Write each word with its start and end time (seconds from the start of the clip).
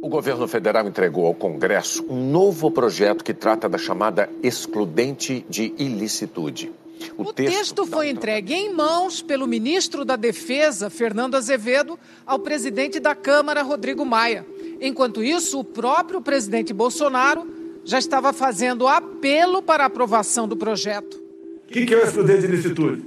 O 0.00 0.08
governo 0.08 0.46
federal 0.46 0.86
entregou 0.86 1.26
ao 1.26 1.34
Congresso 1.34 2.04
um 2.08 2.30
novo 2.30 2.70
projeto 2.70 3.24
que 3.24 3.34
trata 3.34 3.68
da 3.68 3.78
chamada 3.78 4.30
excludente 4.42 5.44
de 5.48 5.74
ilicitude. 5.76 6.70
O, 7.16 7.22
o 7.22 7.32
texto, 7.32 7.56
texto 7.56 7.86
foi 7.86 8.08
entregue 8.08 8.54
em 8.54 8.72
mãos 8.72 9.20
pelo 9.20 9.46
ministro 9.46 10.04
da 10.04 10.14
Defesa, 10.14 10.88
Fernando 10.88 11.34
Azevedo, 11.34 11.98
ao 12.24 12.38
presidente 12.38 13.00
da 13.00 13.14
Câmara, 13.14 13.62
Rodrigo 13.62 14.04
Maia. 14.04 14.46
Enquanto 14.80 15.22
isso, 15.22 15.58
o 15.58 15.64
próprio 15.64 16.20
presidente 16.20 16.72
Bolsonaro 16.72 17.46
já 17.84 17.98
estava 17.98 18.32
fazendo 18.32 18.86
apelo 18.86 19.62
para 19.62 19.82
a 19.82 19.86
aprovação 19.86 20.46
do 20.46 20.56
projeto. 20.56 21.20
O 21.68 21.72
que, 21.72 21.86
que 21.86 21.94
é 21.94 21.98
o 21.98 22.04
excludente 22.04 22.40
de 22.40 22.46
ilicitude? 22.46 23.02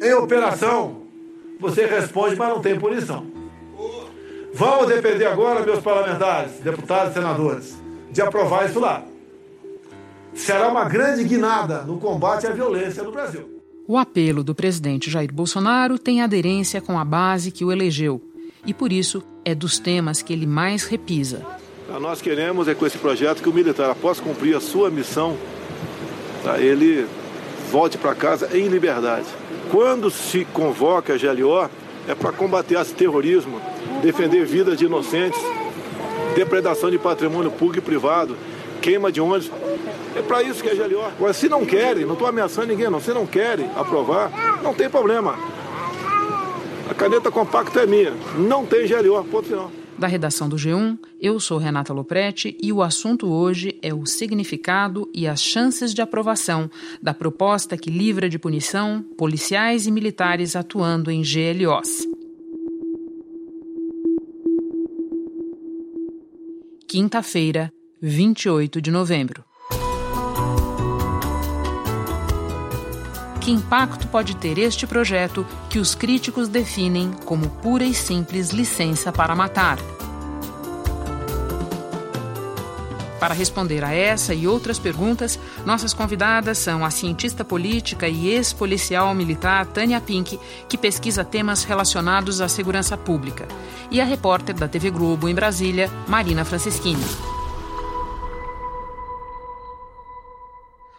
Em 0.00 0.14
operação, 0.14 1.02
você 1.58 1.84
responde, 1.84 2.36
mas 2.36 2.48
não 2.48 2.60
tem 2.60 2.78
punição. 2.78 3.43
Vamos 4.54 4.86
depender 4.86 5.26
agora, 5.26 5.66
meus 5.66 5.80
parlamentares, 5.80 6.60
deputados 6.60 7.10
e 7.10 7.14
senadores, 7.14 7.76
de 8.12 8.22
aprovar 8.22 8.70
isso 8.70 8.78
lá. 8.78 9.02
Será 10.32 10.68
uma 10.68 10.84
grande 10.84 11.24
guinada 11.24 11.82
no 11.82 11.98
combate 11.98 12.46
à 12.46 12.52
violência 12.52 13.02
no 13.02 13.10
Brasil. 13.10 13.60
O 13.88 13.98
apelo 13.98 14.44
do 14.44 14.54
presidente 14.54 15.10
Jair 15.10 15.32
Bolsonaro 15.34 15.98
tem 15.98 16.22
aderência 16.22 16.80
com 16.80 16.96
a 16.96 17.04
base 17.04 17.50
que 17.50 17.64
o 17.64 17.72
elegeu 17.72 18.22
e, 18.64 18.72
por 18.72 18.92
isso, 18.92 19.24
é 19.44 19.56
dos 19.56 19.80
temas 19.80 20.22
que 20.22 20.32
ele 20.32 20.46
mais 20.46 20.84
repisa. 20.84 21.44
Nós 22.00 22.22
queremos 22.22 22.68
é 22.68 22.76
com 22.76 22.86
esse 22.86 22.96
projeto 22.96 23.42
que 23.42 23.48
o 23.48 23.52
militar, 23.52 23.90
após 23.90 24.20
cumprir 24.20 24.56
a 24.56 24.60
sua 24.60 24.88
missão, 24.88 25.36
tá, 26.44 26.60
ele 26.60 27.08
volte 27.72 27.98
para 27.98 28.14
casa 28.14 28.56
em 28.56 28.68
liberdade. 28.68 29.26
Quando 29.68 30.12
se 30.12 30.44
convoca 30.44 31.14
a 31.14 31.18
GLO, 31.18 31.68
é 32.06 32.14
para 32.14 32.30
combater 32.30 32.78
esse 32.78 32.94
terrorismo, 32.94 33.60
defender 34.02 34.44
vidas 34.44 34.78
de 34.78 34.84
inocentes, 34.84 35.40
depredação 36.34 36.90
de 36.90 36.98
patrimônio 36.98 37.50
público 37.50 37.78
e 37.78 37.80
privado, 37.80 38.36
queima 38.80 39.10
de 39.10 39.20
ônibus. 39.20 39.50
É 40.16 40.22
para 40.22 40.42
isso 40.42 40.62
que 40.62 40.68
é 40.68 40.74
GLO. 40.74 41.04
Agora, 41.04 41.32
se 41.32 41.48
não 41.48 41.64
querem, 41.64 42.04
não 42.04 42.12
estou 42.12 42.28
ameaçando 42.28 42.68
ninguém, 42.68 42.88
não, 42.88 43.00
se 43.00 43.12
não 43.12 43.26
querem 43.26 43.68
aprovar, 43.74 44.30
não 44.62 44.74
tem 44.74 44.88
problema. 44.88 45.36
A 46.88 46.94
caneta 46.94 47.30
compacta 47.30 47.80
é 47.80 47.86
minha, 47.86 48.12
não 48.36 48.66
tem 48.66 48.86
GLO, 48.86 49.24
ponto 49.24 49.48
final. 49.48 49.70
Da 49.96 50.08
redação 50.08 50.48
do 50.48 50.56
G1, 50.56 50.98
eu 51.20 51.38
sou 51.38 51.56
Renata 51.56 51.92
Loprete 51.92 52.56
e 52.60 52.72
o 52.72 52.82
assunto 52.82 53.30
hoje 53.30 53.78
é 53.80 53.94
o 53.94 54.04
significado 54.04 55.08
e 55.14 55.26
as 55.26 55.40
chances 55.40 55.94
de 55.94 56.02
aprovação 56.02 56.68
da 57.00 57.14
proposta 57.14 57.76
que 57.76 57.90
livra 57.90 58.28
de 58.28 58.38
punição 58.38 59.04
policiais 59.16 59.86
e 59.86 59.92
militares 59.92 60.56
atuando 60.56 61.12
em 61.12 61.22
GLOs. 61.22 62.13
Quinta-feira, 66.94 67.72
28 68.00 68.80
de 68.80 68.88
novembro. 68.88 69.44
Que 73.40 73.50
impacto 73.50 74.06
pode 74.06 74.36
ter 74.36 74.58
este 74.58 74.86
projeto 74.86 75.44
que 75.68 75.80
os 75.80 75.96
críticos 75.96 76.46
definem 76.46 77.10
como 77.24 77.50
pura 77.50 77.82
e 77.82 77.92
simples 77.92 78.50
licença 78.50 79.10
para 79.10 79.34
matar? 79.34 79.76
Para 83.24 83.32
responder 83.32 83.82
a 83.82 83.90
essa 83.90 84.34
e 84.34 84.46
outras 84.46 84.78
perguntas, 84.78 85.40
nossas 85.64 85.94
convidadas 85.94 86.58
são 86.58 86.84
a 86.84 86.90
cientista 86.90 87.42
política 87.42 88.06
e 88.06 88.28
ex-policial 88.28 89.14
militar 89.14 89.64
Tânia 89.64 89.98
Pink, 89.98 90.38
que 90.68 90.76
pesquisa 90.76 91.24
temas 91.24 91.64
relacionados 91.64 92.42
à 92.42 92.48
segurança 92.48 92.98
pública, 92.98 93.48
e 93.90 93.98
a 93.98 94.04
repórter 94.04 94.54
da 94.54 94.68
TV 94.68 94.90
Globo 94.90 95.26
em 95.26 95.34
Brasília, 95.34 95.88
Marina 96.06 96.44
Franceschini. 96.44 97.02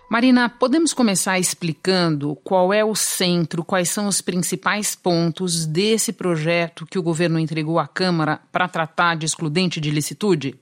Marina, 0.09 0.49
podemos 0.49 0.93
começar 0.93 1.37
explicando 1.37 2.35
qual 2.43 2.73
é 2.73 2.83
o 2.83 2.95
centro, 2.95 3.63
quais 3.63 3.91
são 3.91 4.07
os 4.07 4.19
principais 4.19 4.95
pontos 4.95 5.67
desse 5.67 6.11
projeto 6.11 6.87
que 6.87 6.97
o 6.97 7.03
governo 7.03 7.37
entregou 7.37 7.77
à 7.77 7.87
Câmara 7.87 8.39
para 8.51 8.67
tratar 8.67 9.15
de 9.15 9.27
excludente 9.27 9.79
de 9.79 9.91
licitude? 9.91 10.59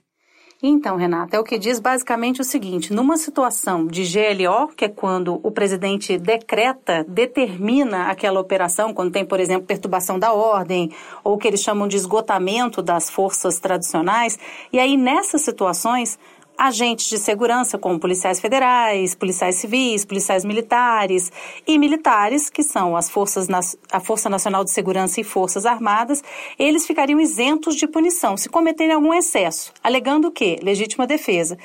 Então, 0.65 0.95
Renata, 0.95 1.35
é 1.35 1.39
o 1.41 1.43
que 1.43 1.59
diz 1.59 1.77
basicamente 1.77 2.39
o 2.39 2.43
seguinte: 2.45 2.93
numa 2.93 3.17
situação 3.17 3.85
de 3.85 4.03
GLO, 4.03 4.69
que 4.69 4.85
é 4.85 4.87
quando 4.87 5.41
o 5.43 5.51
presidente 5.51 6.17
decreta, 6.17 7.05
determina 7.05 8.05
aquela 8.05 8.39
operação, 8.39 8.93
quando 8.93 9.11
tem, 9.11 9.25
por 9.25 9.41
exemplo, 9.41 9.67
perturbação 9.67 10.17
da 10.17 10.31
ordem, 10.31 10.89
ou 11.21 11.33
o 11.33 11.37
que 11.37 11.49
eles 11.49 11.59
chamam 11.59 11.85
de 11.85 11.97
esgotamento 11.97 12.81
das 12.81 13.09
forças 13.09 13.59
tradicionais, 13.59 14.39
e 14.71 14.79
aí 14.79 14.95
nessas 14.95 15.41
situações 15.41 16.17
agentes 16.63 17.09
de 17.09 17.17
segurança, 17.17 17.77
como 17.77 17.99
policiais 17.99 18.39
federais, 18.39 19.13
policiais 19.13 19.55
civis, 19.55 20.05
policiais 20.05 20.45
militares 20.45 21.29
e 21.67 21.77
militares, 21.77 22.49
que 22.49 22.63
são 22.63 22.95
as 22.95 23.09
forças 23.09 23.49
a 23.91 23.99
Força 23.99 24.29
Nacional 24.29 24.63
de 24.63 24.71
Segurança 24.71 25.19
e 25.19 25.25
Forças 25.25 25.65
Armadas, 25.65 26.23
eles 26.57 26.87
ficariam 26.87 27.19
isentos 27.19 27.75
de 27.75 27.85
punição 27.85 28.37
se 28.37 28.47
cometerem 28.47 28.93
algum 28.93 29.13
excesso, 29.13 29.73
alegando 29.83 30.29
o 30.29 30.31
quê? 30.31 30.57
Legítima 30.63 31.05
defesa. 31.05 31.57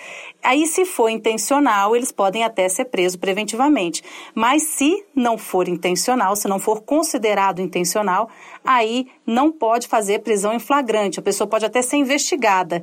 Aí, 0.43 0.67
se 0.67 0.85
for 0.85 1.09
intencional, 1.09 1.95
eles 1.95 2.13
podem 2.13 2.45
até 2.45 2.69
ser 2.69 2.87
presos 2.87 3.17
preventivamente. 3.17 4.03
Mas 4.35 4.63
se 4.63 5.05
não 5.15 5.37
for 5.37 5.69
intencional, 5.69 6.37
se 6.37 6.49
não 6.49 6.59
for 6.59 6.81
considerado 6.83 7.61
intencional, 7.61 8.29
aí 8.65 9.09
não 9.27 9.51
pode 9.51 9.89
fazer 9.89 10.21
prisão 10.21 10.53
em 10.53 10.59
flagrante. 10.59 11.19
A 11.19 11.23
pessoa 11.23 11.47
pode 11.47 11.67
até 11.67 11.83
ser 11.83 11.97
investigada 11.97 12.83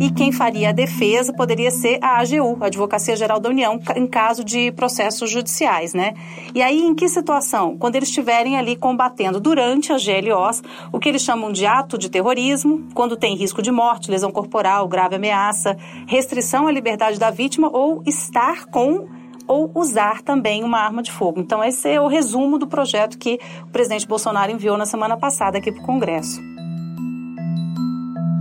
e 0.00 0.10
quem 0.10 0.30
faria 0.30 0.68
a 0.68 0.72
defesa 0.72 1.32
poderia 1.32 1.72
ser 1.72 1.98
a 2.00 2.20
AGU, 2.20 2.56
a 2.60 2.66
Advocacia 2.66 3.16
Geral 3.16 3.40
da 3.40 3.48
União, 3.48 3.80
em 3.96 4.06
caso 4.06 4.44
de 4.44 4.70
processos 4.72 5.28
judiciais, 5.28 5.92
né? 5.92 6.14
E 6.54 6.62
aí, 6.62 6.80
em 6.80 6.94
que 6.94 7.08
situação? 7.08 7.76
Quando 7.76 7.96
eles 7.96 8.08
estiverem 8.08 8.56
ali 8.56 8.76
combatendo 8.76 9.40
durante 9.40 9.92
as 9.92 10.04
GLOs 10.04 10.62
o 10.92 11.00
que 11.00 11.08
eles 11.08 11.22
chamam 11.22 11.50
de 11.50 11.66
ato 11.66 11.98
de 11.98 12.08
terrorismo, 12.08 12.86
quando 12.94 13.16
tem 13.16 13.34
risco 13.34 13.60
de 13.60 13.72
morte, 13.72 14.10
lesão 14.10 14.30
corporal, 14.30 14.86
grave 14.86 15.16
ameaça, 15.16 15.76
restrição 16.06 16.68
à 16.68 16.70
liberdade 16.78 17.18
da 17.18 17.30
vítima 17.30 17.68
ou 17.68 18.02
estar 18.06 18.66
com 18.66 19.08
ou 19.46 19.70
usar 19.74 20.22
também 20.22 20.62
uma 20.62 20.78
arma 20.78 21.02
de 21.02 21.10
fogo. 21.10 21.40
Então, 21.40 21.64
esse 21.64 21.88
é 21.88 22.00
o 22.00 22.06
resumo 22.06 22.58
do 22.58 22.66
projeto 22.66 23.18
que 23.18 23.40
o 23.62 23.70
presidente 23.72 24.06
Bolsonaro 24.06 24.52
enviou 24.52 24.76
na 24.76 24.84
semana 24.84 25.16
passada 25.16 25.58
aqui 25.58 25.72
para 25.72 25.82
o 25.82 25.86
Congresso. 25.86 26.40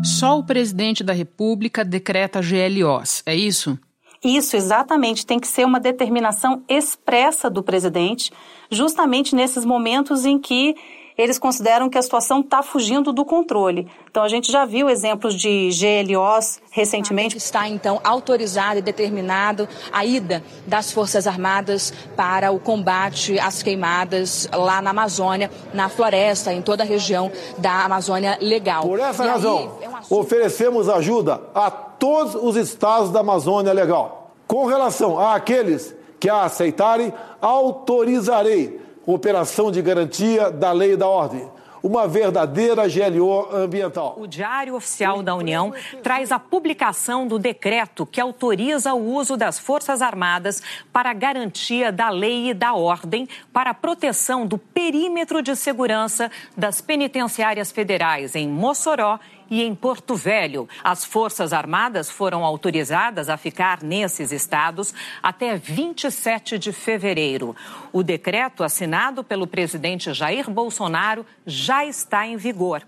Só 0.03 0.37
o 0.37 0.43
presidente 0.43 1.03
da 1.03 1.13
República 1.13 1.83
decreta 1.83 2.41
GLOs, 2.41 3.23
é 3.25 3.35
isso? 3.35 3.79
Isso, 4.23 4.55
exatamente. 4.55 5.25
Tem 5.25 5.39
que 5.39 5.47
ser 5.47 5.65
uma 5.65 5.79
determinação 5.79 6.61
expressa 6.67 7.49
do 7.49 7.63
presidente, 7.63 8.31
justamente 8.69 9.35
nesses 9.35 9.63
momentos 9.63 10.25
em 10.25 10.37
que 10.37 10.75
eles 11.17 11.39
consideram 11.39 11.89
que 11.89 11.97
a 11.97 12.01
situação 12.01 12.41
está 12.41 12.61
fugindo 12.61 13.11
do 13.11 13.25
controle. 13.25 13.87
Então, 14.09 14.23
a 14.23 14.27
gente 14.27 14.51
já 14.51 14.65
viu 14.65 14.89
exemplos 14.89 15.33
de 15.33 15.69
GLOs 15.69 16.59
recentemente. 16.69 17.37
Está, 17.37 17.67
então, 17.67 17.99
autorizado 18.03 18.79
e 18.79 18.81
determinado 18.81 19.67
a 19.91 20.05
ida 20.05 20.43
das 20.65 20.91
Forças 20.91 21.25
Armadas 21.25 21.91
para 22.15 22.51
o 22.51 22.59
combate 22.59 23.39
às 23.39 23.63
queimadas 23.63 24.47
lá 24.53 24.81
na 24.81 24.91
Amazônia, 24.91 25.49
na 25.73 25.89
floresta, 25.89 26.53
em 26.53 26.61
toda 26.61 26.83
a 26.83 26.85
região 26.85 27.31
da 27.57 27.85
Amazônia 27.85 28.37
Legal. 28.39 28.83
Por 28.83 28.99
essa 28.99 29.25
e 29.25 29.27
razão, 29.27 29.57
aí, 29.57 29.85
é 29.85 29.89
um 29.89 30.19
oferecemos 30.19 30.87
ajuda 30.87 31.41
a 31.53 31.71
todos 31.71 32.35
os 32.35 32.55
estados 32.55 33.11
da 33.11 33.21
Amazônia 33.21 33.73
Legal. 33.73 34.31
Com 34.47 34.65
relação 34.65 35.19
àqueles 35.19 35.95
que 36.19 36.29
a 36.29 36.43
aceitarem, 36.43 37.13
autorizarei 37.41 38.86
operação 39.07 39.71
de 39.71 39.81
garantia 39.81 40.51
da 40.51 40.71
lei 40.71 40.93
e 40.93 40.97
da 40.97 41.07
ordem 41.07 41.49
uma 41.81 42.07
verdadeira 42.07 42.83
GLO 42.87 43.47
ambiental. 43.53 44.15
O 44.17 44.27
Diário 44.27 44.75
Oficial 44.75 45.23
da 45.23 45.35
União 45.35 45.73
traz 46.03 46.31
a 46.31 46.39
publicação 46.39 47.25
do 47.27 47.39
decreto 47.39 48.05
que 48.05 48.19
autoriza 48.19 48.93
o 48.93 49.13
uso 49.13 49.37
das 49.37 49.57
Forças 49.57 50.01
Armadas 50.01 50.61
para 50.91 51.13
garantia 51.13 51.91
da 51.91 52.09
lei 52.09 52.49
e 52.49 52.53
da 52.53 52.73
ordem 52.73 53.27
para 53.53 53.69
a 53.69 53.73
proteção 53.73 54.45
do 54.45 54.57
perímetro 54.57 55.41
de 55.41 55.55
segurança 55.55 56.29
das 56.57 56.81
penitenciárias 56.81 57.71
federais 57.71 58.35
em 58.35 58.49
Mossoró 58.49 59.19
e 59.49 59.63
em 59.63 59.73
Porto 59.73 60.15
Velho. 60.15 60.67
As 60.83 61.05
Forças 61.05 61.53
Armadas 61.53 62.09
foram 62.09 62.43
autorizadas 62.43 63.29
a 63.29 63.37
ficar 63.37 63.81
nesses 63.83 64.31
estados 64.31 64.93
até 65.21 65.55
27 65.55 66.57
de 66.57 66.71
fevereiro. 66.71 67.55
O 67.91 68.03
decreto 68.03 68.63
assinado 68.63 69.23
pelo 69.23 69.47
presidente 69.47 70.13
Jair 70.13 70.49
Bolsonaro 70.49 71.25
já 71.45 71.85
está 71.85 72.25
em 72.25 72.37
vigor. 72.37 72.83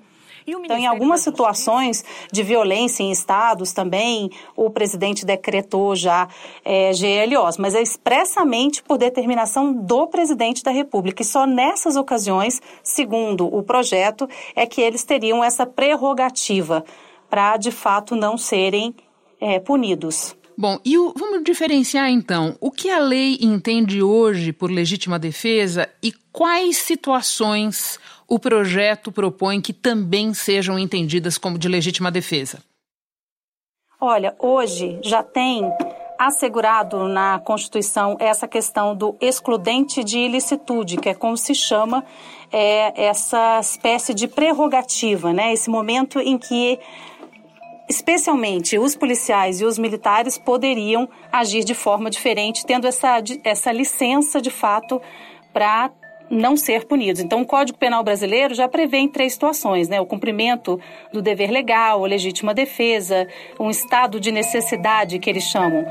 Então, 0.49 0.77
em 0.77 0.87
algumas 0.87 1.21
situações 1.21 2.03
de 2.31 2.43
violência 2.43 3.03
em 3.03 3.11
estados 3.11 3.71
também, 3.71 4.29
o 4.55 4.69
presidente 4.69 5.25
decretou 5.25 5.95
já 5.95 6.27
é, 6.63 6.91
GLOs, 6.91 7.57
mas 7.57 7.75
é 7.75 7.81
expressamente 7.81 8.81
por 8.83 8.97
determinação 8.97 9.73
do 9.73 10.07
presidente 10.07 10.63
da 10.63 10.71
República. 10.71 11.21
E 11.21 11.25
só 11.25 11.45
nessas 11.45 11.95
ocasiões, 11.95 12.61
segundo 12.83 13.45
o 13.45 13.63
projeto, 13.63 14.27
é 14.55 14.65
que 14.65 14.81
eles 14.81 15.03
teriam 15.03 15.43
essa 15.43 15.65
prerrogativa 15.65 16.83
para 17.29 17.57
de 17.57 17.71
fato 17.71 18.15
não 18.15 18.37
serem 18.37 18.95
é, 19.39 19.59
punidos. 19.59 20.35
Bom, 20.57 20.77
e 20.83 20.97
o, 20.97 21.13
vamos 21.15 21.41
diferenciar 21.45 22.09
então 22.09 22.57
o 22.59 22.69
que 22.69 22.89
a 22.89 22.99
lei 22.99 23.37
entende 23.39 24.03
hoje 24.03 24.51
por 24.51 24.69
legítima 24.69 25.17
defesa 25.17 25.87
e 26.03 26.11
quais 26.33 26.75
situações 26.75 27.97
o 28.29 28.37
projeto 28.37 29.11
propõe 29.11 29.59
que 29.59 29.73
também 29.73 30.33
sejam 30.33 30.77
entendidas 30.77 31.37
como 31.37 31.57
de 31.57 31.67
legítima 31.67 32.11
defesa. 32.11 32.59
Olha, 33.99 34.35
hoje 34.39 34.99
já 35.03 35.23
tem 35.23 35.63
assegurado 36.17 37.07
na 37.07 37.39
Constituição 37.39 38.17
essa 38.19 38.47
questão 38.47 38.95
do 38.95 39.15
excludente 39.19 40.03
de 40.03 40.19
ilicitude, 40.19 40.97
que 40.97 41.09
é 41.09 41.13
como 41.13 41.35
se 41.35 41.55
chama 41.55 42.03
é, 42.51 43.05
essa 43.05 43.59
espécie 43.59 44.13
de 44.13 44.27
prerrogativa, 44.27 45.33
né? 45.33 45.53
Esse 45.53 45.69
momento 45.69 46.19
em 46.19 46.37
que 46.37 46.77
especialmente 47.89 48.77
os 48.77 48.95
policiais 48.95 49.61
e 49.61 49.65
os 49.65 49.79
militares 49.79 50.37
poderiam 50.37 51.09
agir 51.31 51.63
de 51.63 51.73
forma 51.73 52.09
diferente, 52.09 52.65
tendo 52.65 52.85
essa, 52.85 53.21
essa 53.43 53.71
licença 53.71 54.39
de 54.39 54.51
fato 54.51 55.01
para 55.51 55.89
não 56.29 56.55
ser 56.55 56.85
punidos. 56.85 57.21
Então, 57.21 57.41
o 57.41 57.45
Código 57.45 57.77
Penal 57.77 58.03
brasileiro 58.03 58.53
já 58.53 58.67
prevê 58.67 58.97
em 58.97 59.07
três 59.07 59.33
situações, 59.33 59.87
né? 59.87 59.99
O 59.99 60.05
cumprimento 60.05 60.79
do 61.11 61.21
dever 61.21 61.49
legal, 61.49 62.01
legítima 62.03 62.53
defesa, 62.53 63.27
um 63.59 63.69
estado 63.69 64.19
de 64.19 64.31
necessidade 64.31 65.19
que 65.19 65.29
eles 65.29 65.43
chamam. 65.43 65.85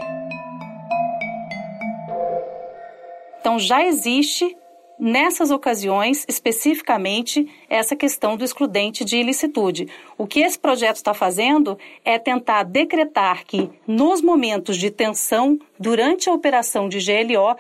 Então, 3.41 3.59
já 3.59 3.85
existe 3.85 4.57
nessas 4.99 5.51
ocasiões, 5.51 6.25
especificamente, 6.29 7.47
essa 7.71 7.95
questão 7.95 8.37
do 8.37 8.45
excludente 8.45 9.05
de 9.05 9.17
ilicitude. 9.17 9.89
O 10.17 10.27
que 10.27 10.41
esse 10.41 10.59
projeto 10.59 10.97
está 10.97 11.15
fazendo 11.15 11.79
é 12.05 12.19
tentar 12.19 12.65
decretar 12.65 13.45
que, 13.47 13.71
nos 13.87 14.21
momentos 14.21 14.77
de 14.77 14.91
tensão, 14.91 15.59
durante 15.79 16.29
a 16.29 16.35
operação 16.35 16.89
de 16.89 16.99
GLO, 16.99 17.57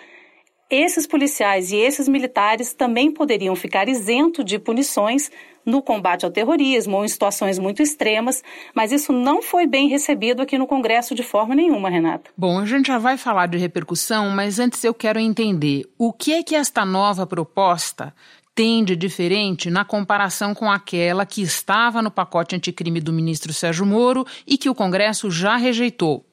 esses 0.70 1.06
policiais 1.06 1.72
e 1.72 1.76
esses 1.76 2.08
militares 2.08 2.74
também 2.74 3.10
poderiam 3.10 3.56
ficar 3.56 3.88
isentos 3.88 4.44
de 4.44 4.58
punições 4.58 5.30
no 5.64 5.82
combate 5.82 6.24
ao 6.24 6.30
terrorismo 6.30 6.96
ou 6.96 7.04
em 7.04 7.08
situações 7.08 7.58
muito 7.58 7.82
extremas, 7.82 8.42
mas 8.74 8.90
isso 8.90 9.12
não 9.12 9.42
foi 9.42 9.66
bem 9.66 9.88
recebido 9.88 10.40
aqui 10.40 10.56
no 10.56 10.66
Congresso 10.66 11.14
de 11.14 11.22
forma 11.22 11.54
nenhuma, 11.54 11.90
Renata. 11.90 12.30
Bom, 12.36 12.58
a 12.58 12.64
gente 12.64 12.86
já 12.86 12.98
vai 12.98 13.18
falar 13.18 13.46
de 13.46 13.58
repercussão, 13.58 14.30
mas 14.30 14.58
antes 14.58 14.82
eu 14.82 14.94
quero 14.94 15.18
entender 15.18 15.84
o 15.98 16.12
que 16.12 16.32
é 16.32 16.42
que 16.42 16.54
esta 16.54 16.84
nova 16.84 17.26
proposta 17.26 18.14
tem 18.54 18.82
de 18.82 18.96
diferente 18.96 19.70
na 19.70 19.84
comparação 19.84 20.54
com 20.54 20.70
aquela 20.70 21.24
que 21.24 21.42
estava 21.42 22.02
no 22.02 22.10
pacote 22.10 22.56
anticrime 22.56 23.00
do 23.00 23.12
ministro 23.12 23.52
Sérgio 23.52 23.86
Moro 23.86 24.26
e 24.46 24.58
que 24.58 24.68
o 24.68 24.74
Congresso 24.74 25.30
já 25.30 25.56
rejeitou. 25.56 26.27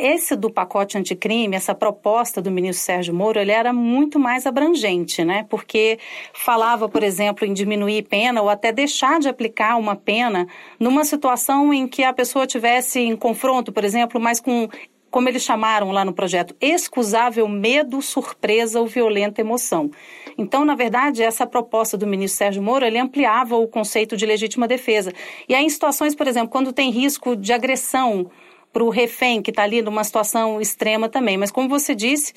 Esse 0.00 0.36
do 0.36 0.48
pacote 0.48 0.96
anticrime, 0.96 1.56
essa 1.56 1.74
proposta 1.74 2.40
do 2.40 2.52
ministro 2.52 2.84
Sérgio 2.84 3.12
Moro, 3.12 3.40
ele 3.40 3.50
era 3.50 3.72
muito 3.72 4.16
mais 4.16 4.46
abrangente, 4.46 5.24
né? 5.24 5.44
Porque 5.50 5.98
falava, 6.32 6.88
por 6.88 7.02
exemplo, 7.02 7.44
em 7.44 7.52
diminuir 7.52 8.04
pena 8.04 8.40
ou 8.40 8.48
até 8.48 8.70
deixar 8.70 9.18
de 9.18 9.28
aplicar 9.28 9.76
uma 9.76 9.96
pena 9.96 10.46
numa 10.78 11.04
situação 11.04 11.74
em 11.74 11.88
que 11.88 12.04
a 12.04 12.12
pessoa 12.12 12.46
tivesse 12.46 13.00
em 13.00 13.16
confronto, 13.16 13.72
por 13.72 13.82
exemplo, 13.82 14.20
mas 14.20 14.38
com 14.38 14.68
como 15.10 15.28
eles 15.28 15.42
chamaram 15.42 15.90
lá 15.90 16.04
no 16.04 16.12
projeto, 16.12 16.54
excusável 16.60 17.48
medo, 17.48 18.00
surpresa 18.00 18.78
ou 18.78 18.86
violenta 18.86 19.40
emoção. 19.40 19.90
Então, 20.36 20.64
na 20.64 20.76
verdade, 20.76 21.24
essa 21.24 21.46
proposta 21.46 21.96
do 21.96 22.06
ministro 22.06 22.38
Sérgio 22.38 22.62
Moro, 22.62 22.84
ele 22.84 22.98
ampliava 22.98 23.56
o 23.56 23.66
conceito 23.66 24.16
de 24.16 24.26
legítima 24.26 24.68
defesa. 24.68 25.12
E 25.48 25.54
aí, 25.56 25.64
em 25.64 25.68
situações, 25.68 26.14
por 26.14 26.28
exemplo, 26.28 26.50
quando 26.50 26.72
tem 26.72 26.90
risco 26.90 27.34
de 27.34 27.52
agressão 27.52 28.30
para 28.78 28.84
o 28.84 28.90
refém 28.90 29.42
que 29.42 29.50
está 29.50 29.64
ali 29.64 29.82
numa 29.82 30.04
situação 30.04 30.60
extrema 30.60 31.08
também. 31.08 31.36
Mas, 31.36 31.50
como 31.50 31.68
você 31.68 31.96
disse, 31.96 32.32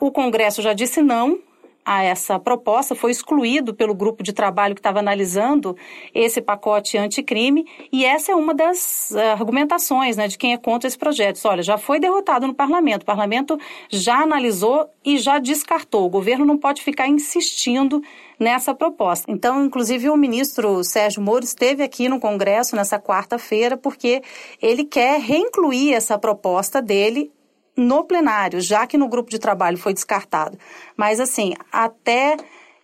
o 0.00 0.12
Congresso 0.12 0.62
já 0.62 0.72
disse 0.72 1.02
não 1.02 1.40
a 1.84 2.04
essa 2.04 2.38
proposta, 2.38 2.94
foi 2.94 3.10
excluído 3.10 3.74
pelo 3.74 3.92
grupo 3.92 4.22
de 4.22 4.32
trabalho 4.32 4.74
que 4.76 4.78
estava 4.78 5.00
analisando 5.00 5.76
esse 6.14 6.40
pacote 6.40 6.96
anticrime, 6.96 7.66
e 7.90 8.04
essa 8.04 8.30
é 8.30 8.34
uma 8.36 8.54
das 8.54 9.10
uh, 9.12 9.18
argumentações 9.18 10.16
né, 10.16 10.28
de 10.28 10.38
quem 10.38 10.52
é 10.52 10.58
contra 10.58 10.86
esse 10.86 10.96
projeto. 10.96 11.40
Olha, 11.46 11.62
já 11.62 11.76
foi 11.76 11.98
derrotado 11.98 12.46
no 12.46 12.54
parlamento, 12.54 13.02
o 13.02 13.06
parlamento 13.06 13.58
já 13.88 14.20
analisou 14.20 14.88
e 15.04 15.18
já 15.18 15.40
descartou. 15.40 16.04
O 16.04 16.10
governo 16.10 16.44
não 16.44 16.56
pode 16.56 16.82
ficar 16.82 17.08
insistindo 17.08 18.00
nessa 18.40 18.74
proposta. 18.74 19.30
Então, 19.30 19.62
inclusive, 19.62 20.08
o 20.08 20.16
ministro 20.16 20.82
Sérgio 20.82 21.22
Moro 21.22 21.44
esteve 21.44 21.82
aqui 21.82 22.08
no 22.08 22.18
Congresso 22.18 22.74
nessa 22.74 22.98
quarta-feira 22.98 23.76
porque 23.76 24.22
ele 24.62 24.84
quer 24.84 25.20
reincluir 25.20 25.94
essa 25.94 26.18
proposta 26.18 26.80
dele 26.80 27.30
no 27.76 28.02
plenário, 28.04 28.60
já 28.60 28.86
que 28.86 28.96
no 28.96 29.08
grupo 29.08 29.30
de 29.30 29.38
trabalho 29.38 29.76
foi 29.76 29.92
descartado. 29.92 30.58
Mas, 30.96 31.20
assim, 31.20 31.52
até 31.70 32.36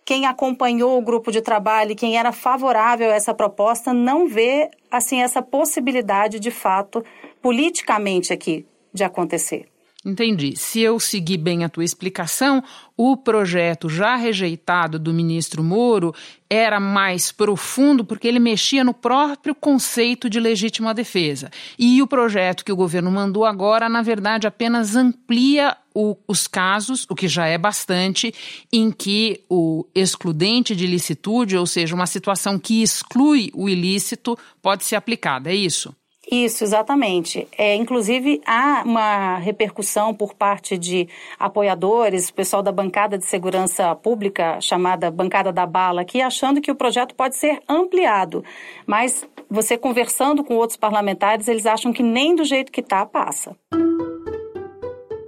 quem 0.05 0.25
acompanhou 0.25 0.97
o 0.97 1.01
grupo 1.01 1.31
de 1.31 1.41
trabalho 1.41 1.95
quem 1.95 2.17
era 2.17 2.31
favorável 2.31 3.09
a 3.09 3.15
essa 3.15 3.33
proposta 3.33 3.93
não 3.93 4.27
vê, 4.27 4.69
assim, 4.91 5.21
essa 5.21 5.41
possibilidade 5.41 6.39
de 6.39 6.51
fato, 6.51 7.03
politicamente 7.41 8.31
aqui, 8.31 8.65
de 8.93 9.03
acontecer. 9.03 9.67
Entendi. 10.07 10.55
Se 10.55 10.79
eu 10.79 11.01
seguir 11.01 11.35
bem 11.35 11.65
a 11.65 11.69
tua 11.69 11.83
explicação, 11.83 12.63
o 12.95 13.17
projeto 13.17 13.89
já 13.89 14.15
rejeitado 14.15 14.97
do 14.97 15.13
ministro 15.13 15.61
Moro 15.61 16.15
era 16.49 16.79
mais 16.79 17.29
profundo 17.29 18.05
porque 18.05 18.25
ele 18.25 18.39
mexia 18.39 18.85
no 18.85 18.93
próprio 18.93 19.53
conceito 19.53 20.29
de 20.29 20.39
legítima 20.39 20.93
defesa. 20.93 21.51
E 21.77 22.01
o 22.01 22.07
projeto 22.07 22.63
que 22.63 22.71
o 22.71 22.75
governo 22.75 23.11
mandou 23.11 23.43
agora, 23.43 23.89
na 23.89 24.01
verdade, 24.01 24.47
apenas 24.47 24.95
amplia 24.95 25.75
o, 25.93 26.15
os 26.25 26.47
casos, 26.47 27.05
o 27.09 27.13
que 27.13 27.27
já 27.27 27.45
é 27.45 27.57
bastante, 27.57 28.33
em 28.71 28.89
que 28.91 29.41
o 29.49 29.85
excludente 29.93 30.73
de 30.73 30.85
ilicitude, 30.85 31.57
ou 31.57 31.65
seja, 31.65 31.93
uma 31.93 32.07
situação 32.07 32.57
que 32.57 32.81
exclui 32.81 33.51
o 33.53 33.67
ilícito, 33.67 34.39
pode 34.61 34.85
ser 34.85 34.95
aplicada. 34.95 35.51
É 35.51 35.55
isso? 35.55 35.93
Isso, 36.29 36.63
exatamente. 36.63 37.47
É, 37.57 37.73
inclusive, 37.75 38.41
há 38.45 38.83
uma 38.85 39.37
repercussão 39.37 40.13
por 40.13 40.33
parte 40.33 40.77
de 40.77 41.07
apoiadores, 41.39 42.29
pessoal 42.29 42.61
da 42.61 42.71
bancada 42.71 43.17
de 43.17 43.25
segurança 43.25 43.95
pública, 43.95 44.59
chamada 44.59 45.09
Bancada 45.09 45.53
da 45.53 45.65
Bala, 45.65 46.01
aqui, 46.01 46.21
achando 46.21 46.59
que 46.59 46.69
o 46.69 46.75
projeto 46.75 47.15
pode 47.15 47.37
ser 47.37 47.61
ampliado. 47.67 48.43
Mas 48.85 49.25
você 49.49 49.77
conversando 49.77 50.43
com 50.43 50.55
outros 50.55 50.77
parlamentares, 50.77 51.47
eles 51.47 51.65
acham 51.65 51.93
que 51.93 52.03
nem 52.03 52.35
do 52.35 52.43
jeito 52.43 52.73
que 52.73 52.81
está, 52.81 53.05
passa. 53.05 53.55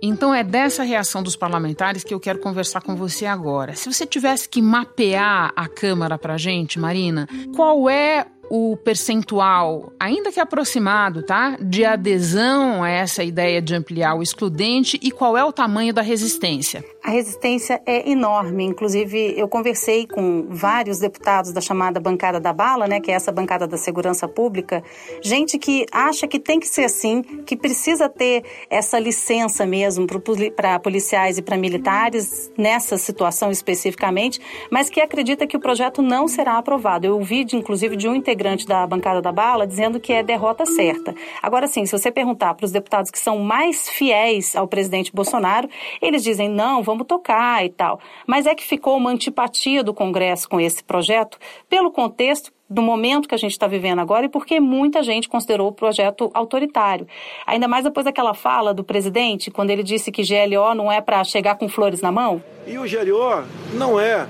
Então 0.01 0.33
é 0.33 0.43
dessa 0.43 0.83
reação 0.83 1.21
dos 1.21 1.35
parlamentares 1.35 2.03
que 2.03 2.13
eu 2.13 2.19
quero 2.19 2.39
conversar 2.39 2.81
com 2.81 2.95
você 2.95 3.25
agora. 3.25 3.75
Se 3.75 3.91
você 3.91 4.05
tivesse 4.05 4.47
que 4.47 4.61
mapear 4.61 5.51
a 5.55 5.67
Câmara 5.67 6.17
para 6.17 6.37
gente, 6.37 6.79
Marina, 6.79 7.27
qual 7.55 7.89
é 7.89 8.25
o 8.49 8.75
percentual, 8.75 9.93
ainda 9.99 10.31
que 10.31 10.39
aproximado, 10.39 11.21
tá, 11.21 11.55
de 11.61 11.85
adesão 11.85 12.83
a 12.83 12.89
essa 12.89 13.23
ideia 13.23 13.61
de 13.61 13.75
ampliar 13.75 14.15
o 14.15 14.23
excludente 14.23 14.99
e 15.01 15.11
qual 15.11 15.37
é 15.37 15.43
o 15.43 15.53
tamanho 15.53 15.93
da 15.93 16.01
resistência? 16.01 16.83
A 17.03 17.11
resistência 17.11 17.81
é 17.85 18.09
enorme. 18.09 18.63
Inclusive, 18.65 19.33
eu 19.37 19.47
conversei 19.47 20.07
com 20.07 20.47
vários 20.49 20.99
deputados 20.99 21.51
da 21.51 21.61
chamada 21.61 21.99
bancada 21.99 22.39
da 22.39 22.51
bala, 22.51 22.87
né, 22.87 22.99
que 22.99 23.11
é 23.11 23.13
essa 23.13 23.31
bancada 23.31 23.67
da 23.67 23.77
segurança 23.77 24.27
pública, 24.27 24.83
gente 25.21 25.57
que 25.59 25.85
acha 25.91 26.27
que 26.27 26.39
tem 26.39 26.59
que 26.59 26.67
ser 26.67 26.85
assim, 26.85 27.21
que 27.21 27.55
precisa 27.55 28.09
ter 28.09 28.43
essa 28.69 28.97
licença 28.97 29.65
mesmo 29.65 30.07
para 30.55 30.79
policiais 30.79 31.37
e 31.37 31.41
para 31.41 31.57
militares 31.57 32.51
nessa 32.57 32.97
situação 32.97 33.51
especificamente, 33.51 34.41
mas 34.71 34.89
que 34.89 34.99
acredita 34.99 35.45
que 35.45 35.55
o 35.55 35.59
projeto 35.59 36.01
não 36.01 36.27
será 36.27 36.57
aprovado. 36.57 37.05
Eu 37.05 37.15
ouvi, 37.15 37.45
inclusive, 37.53 37.95
de 37.95 38.07
um 38.07 38.15
integrante 38.15 38.38
da 38.65 38.85
bancada 38.87 39.21
da 39.21 39.31
bala 39.31 39.67
dizendo 39.67 39.99
que 39.99 40.13
é 40.13 40.23
derrota 40.23 40.65
certa. 40.65 41.13
Agora, 41.41 41.67
sim, 41.67 41.85
se 41.85 41.97
você 41.97 42.11
perguntar 42.11 42.53
para 42.53 42.65
os 42.65 42.71
deputados 42.71 43.11
que 43.11 43.19
são 43.19 43.39
mais 43.39 43.89
fiéis 43.89 44.55
ao 44.55 44.67
presidente 44.67 45.13
Bolsonaro, 45.13 45.69
eles 46.01 46.23
dizem 46.23 46.49
não, 46.49 46.81
vamos 46.81 47.05
tocar 47.05 47.65
e 47.65 47.69
tal. 47.69 47.99
Mas 48.25 48.45
é 48.45 48.55
que 48.55 48.63
ficou 48.63 48.97
uma 48.97 49.09
antipatia 49.09 49.83
do 49.83 49.93
Congresso 49.93 50.47
com 50.47 50.59
esse 50.59 50.83
projeto 50.83 51.37
pelo 51.69 51.91
contexto 51.91 52.51
do 52.69 52.81
momento 52.81 53.27
que 53.27 53.33
a 53.33 53.37
gente 53.37 53.51
está 53.51 53.65
vivendo 53.65 53.99
agora 53.99 54.27
e 54.27 54.29
porque 54.29 54.59
muita 54.59 55.01
gente 55.01 55.27
considerou 55.27 55.69
o 55.69 55.71
projeto 55.71 56.29
autoritário. 56.33 57.07
Ainda 57.47 57.67
mais 57.67 57.83
depois 57.83 58.05
daquela 58.05 58.33
fala 58.33 58.73
do 58.73 58.83
presidente, 58.83 59.49
quando 59.49 59.71
ele 59.71 59.81
disse 59.81 60.11
que 60.11 60.21
GLO 60.21 60.75
não 60.75 60.91
é 60.91 61.01
para 61.01 61.23
chegar 61.23 61.55
com 61.55 61.67
flores 61.67 62.01
na 62.01 62.11
mão. 62.11 62.43
E 62.67 62.77
o 62.77 62.83
GLO 62.83 63.43
não 63.73 63.99
é 63.99 64.27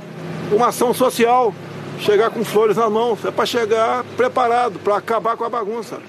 uma 0.51 0.67
ação 0.67 0.93
social 0.93 1.53
chegar 1.99 2.29
com 2.29 2.43
flores 2.43 2.77
na 2.77 2.89
mão, 2.89 3.17
é 3.25 3.31
para 3.31 3.45
chegar 3.45 4.03
preparado, 4.15 4.79
para 4.79 4.97
acabar 4.97 5.37
com 5.37 5.43
a 5.43 5.49
bagunça. 5.49 6.01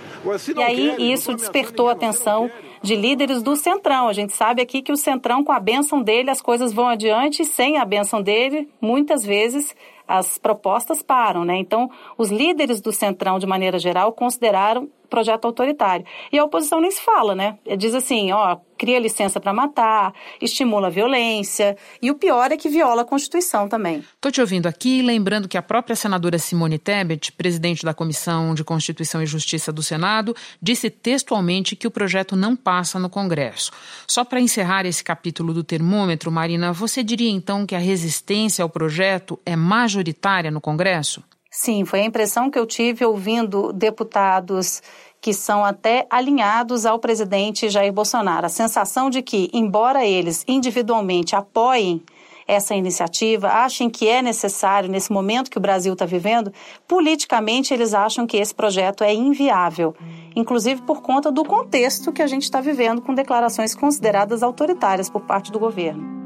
e 0.57 0.63
aí 0.63 1.13
isso 1.13 1.35
despertou 1.35 1.89
a 1.89 1.93
atenção 1.93 2.51
de 2.83 2.97
líderes 2.97 3.43
do 3.43 3.57
Centrão. 3.57 4.09
A 4.09 4.13
gente 4.13 4.33
sabe 4.33 4.63
aqui 4.63 4.83
que 4.83 4.93
o 4.93 4.97
Centrão, 4.97 5.45
com 5.45 5.53
a 5.53 5.61
benção 5.61 6.03
dele, 6.03 6.31
as 6.31 6.41
coisas 6.41 6.73
vão 6.73 6.89
adiante, 6.89 7.43
e 7.43 7.45
sem 7.45 7.79
a 7.79 7.85
benção 7.85 8.23
dele, 8.23 8.69
muitas 8.81 9.25
vezes 9.25 9.75
as 10.07 10.39
propostas 10.39 11.03
param, 11.03 11.45
né? 11.45 11.57
Então, 11.57 11.91
os 12.19 12.31
líderes 12.31 12.81
do 12.81 12.93
Centrão, 12.93 13.39
de 13.39 13.47
maneira 13.47 13.79
geral, 13.79 14.13
consideraram 14.13 14.89
projeto 15.11 15.45
autoritário. 15.45 16.07
E 16.33 16.39
a 16.39 16.45
oposição 16.45 16.81
nem 16.81 16.91
se 16.91 17.01
fala, 17.03 17.35
né? 17.35 17.59
Diz 17.77 17.95
assim, 17.95 18.33
ó, 18.33 18.57
cria 18.79 18.99
licença 18.99 19.39
para 19.39 19.53
matar, 19.53 20.15
estimula 20.41 20.87
a 20.87 20.91
violência 20.91 21.77
e 22.01 22.11
o 22.11 22.15
pior 22.15 22.51
é 22.51 22.57
que 22.57 22.71
viola 22.71 23.03
a 23.03 23.05
Constituição 23.05 23.69
também. 23.69 24.03
Estou 24.15 24.33
te 24.33 24.41
ouvindo 24.41 24.67
aqui, 24.67 25.03
lembrando 25.03 25.47
que 25.49 25.59
a 25.59 25.63
própria 25.63 25.95
senadora 25.95 26.39
Simone 26.39 26.79
Tebet, 26.79 27.33
presidente 27.33 27.85
da 27.85 27.93
Comissão 27.93 28.55
de 28.55 28.65
Constituição 28.65 29.23
e 29.23 29.27
Justiça 29.27 29.71
do 29.71 29.83
Senado, 29.83 30.35
disse 30.63 30.89
textualmente 30.89 31.77
que 31.77 31.87
o 31.87 31.91
projeto 31.91 32.35
não 32.35 32.57
passa 32.57 32.99
no 32.99 33.11
Congresso. 33.11 33.71
Só 34.07 34.25
para 34.25 34.41
encerrar 34.41 34.87
esse 34.87 35.05
capítulo 35.05 35.53
do 35.53 35.63
termômetro, 35.63 36.33
Marina, 36.33 36.73
você 36.73 37.03
diria 37.03 37.31
então 37.31 37.67
que 37.67 37.75
a 37.75 37.79
resistência 37.79 38.63
ao 38.63 38.71
projeto 38.71 39.39
é 39.45 39.55
majoritária 39.57 40.51
no 40.51 40.61
Congresso? 40.61 41.23
Sim, 41.51 41.85
foi 41.85 42.01
a 42.01 42.05
impressão 42.05 42.49
que 42.49 42.59
eu 42.59 42.65
tive 42.65 43.05
ouvindo 43.05 43.73
deputados 43.73 44.81
que 45.21 45.35
são 45.35 45.65
até 45.65 46.07
alinhados 46.09 46.87
ao 46.87 46.99
presidente 46.99 47.69
Jair 47.69 47.93
Bolsonaro. 47.93 48.47
A 48.47 48.49
sensação 48.49 49.11
de 49.11 49.21
que, 49.21 49.51
embora 49.53 50.07
eles 50.07 50.45
individualmente 50.47 51.35
apoiem 51.35 52.03
essa 52.47 52.75
iniciativa, 52.75 53.49
achem 53.49 53.91
que 53.91 54.09
é 54.09 54.23
necessário 54.23 54.89
nesse 54.89 55.13
momento 55.13 55.51
que 55.51 55.59
o 55.59 55.61
Brasil 55.61 55.93
está 55.93 56.07
vivendo, 56.07 56.53
politicamente 56.87 57.75
eles 57.75 57.95
acham 57.95 58.27
que 58.27 58.37
esse 58.37 58.55
projeto 58.55 59.05
é 59.05 59.13
inviável, 59.13 59.95
inclusive 60.35 60.83
por 60.83 61.03
conta 61.03 61.31
do 61.31 61.45
contexto 61.45 62.13
que 62.13 62.23
a 62.23 62.27
gente 62.27 62.45
está 62.45 62.61
vivendo 62.61 63.03
com 63.03 63.15
declarações 63.15 63.75
consideradas 63.75 64.43
autoritárias 64.43 65.11
por 65.11 65.21
parte 65.23 65.53
do 65.53 65.59
governo. 65.59 66.20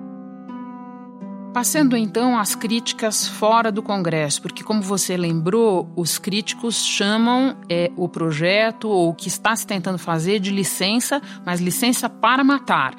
Passando 1.54 1.96
então 1.96 2.36
às 2.36 2.56
críticas 2.56 3.28
fora 3.28 3.70
do 3.70 3.80
Congresso, 3.80 4.42
porque, 4.42 4.64
como 4.64 4.82
você 4.82 5.16
lembrou, 5.16 5.88
os 5.94 6.18
críticos 6.18 6.84
chamam 6.84 7.56
é, 7.70 7.92
o 7.96 8.08
projeto 8.08 8.88
ou 8.88 9.10
o 9.10 9.14
que 9.14 9.28
está 9.28 9.54
se 9.54 9.64
tentando 9.64 9.96
fazer 9.96 10.40
de 10.40 10.50
licença, 10.50 11.22
mas 11.46 11.60
licença 11.60 12.10
para 12.10 12.42
matar. 12.42 12.96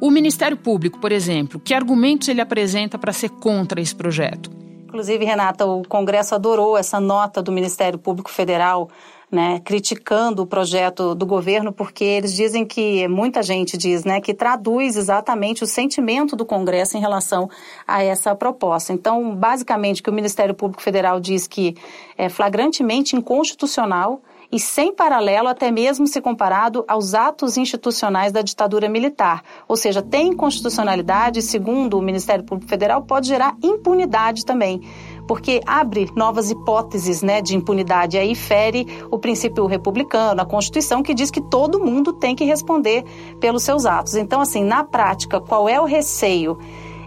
O 0.00 0.12
Ministério 0.12 0.56
Público, 0.56 1.00
por 1.00 1.10
exemplo, 1.10 1.58
que 1.58 1.74
argumentos 1.74 2.28
ele 2.28 2.40
apresenta 2.40 2.96
para 2.96 3.12
ser 3.12 3.30
contra 3.30 3.80
esse 3.80 3.96
projeto? 3.96 4.48
Inclusive, 4.84 5.24
Renata, 5.24 5.66
o 5.66 5.82
Congresso 5.82 6.36
adorou 6.36 6.78
essa 6.78 7.00
nota 7.00 7.42
do 7.42 7.50
Ministério 7.50 7.98
Público 7.98 8.30
Federal 8.30 8.88
né, 9.30 9.60
criticando 9.60 10.42
o 10.42 10.46
projeto 10.46 11.14
do 11.14 11.26
governo, 11.26 11.72
porque 11.72 12.04
eles 12.04 12.34
dizem 12.34 12.64
que, 12.64 13.06
muita 13.08 13.42
gente 13.42 13.76
diz, 13.76 14.04
né, 14.04 14.20
que 14.20 14.32
traduz 14.32 14.96
exatamente 14.96 15.62
o 15.62 15.66
sentimento 15.66 16.34
do 16.34 16.46
Congresso 16.46 16.96
em 16.96 17.00
relação 17.00 17.48
a 17.86 18.02
essa 18.02 18.34
proposta. 18.34 18.92
Então, 18.92 19.34
basicamente, 19.34 20.02
que 20.02 20.10
o 20.10 20.12
Ministério 20.12 20.54
Público 20.54 20.82
Federal 20.82 21.20
diz 21.20 21.46
que 21.46 21.76
é 22.16 22.28
flagrantemente 22.28 23.16
inconstitucional 23.16 24.22
e 24.50 24.58
sem 24.58 24.94
paralelo 24.94 25.48
até 25.48 25.70
mesmo 25.70 26.06
se 26.06 26.20
comparado 26.20 26.84
aos 26.88 27.14
atos 27.14 27.58
institucionais 27.58 28.32
da 28.32 28.40
ditadura 28.40 28.88
militar. 28.88 29.42
Ou 29.66 29.76
seja, 29.76 30.00
tem 30.00 30.28
inconstitucionalidade, 30.28 31.42
segundo 31.42 31.98
o 31.98 32.02
Ministério 32.02 32.44
Público 32.44 32.70
Federal, 32.70 33.02
pode 33.02 33.28
gerar 33.28 33.54
impunidade 33.62 34.46
também 34.46 34.80
porque 35.28 35.60
abre 35.66 36.10
novas 36.16 36.50
hipóteses 36.50 37.22
né, 37.22 37.42
de 37.42 37.54
impunidade. 37.54 38.16
Aí 38.16 38.34
fere 38.34 38.86
o 39.10 39.18
princípio 39.18 39.66
republicano, 39.66 40.40
a 40.40 40.46
Constituição, 40.46 41.02
que 41.02 41.12
diz 41.12 41.30
que 41.30 41.40
todo 41.40 41.78
mundo 41.78 42.14
tem 42.14 42.34
que 42.34 42.44
responder 42.44 43.04
pelos 43.38 43.62
seus 43.62 43.84
atos. 43.84 44.16
Então, 44.16 44.40
assim, 44.40 44.64
na 44.64 44.82
prática, 44.82 45.38
qual 45.38 45.68
é 45.68 45.78
o 45.78 45.84
receio? 45.84 46.58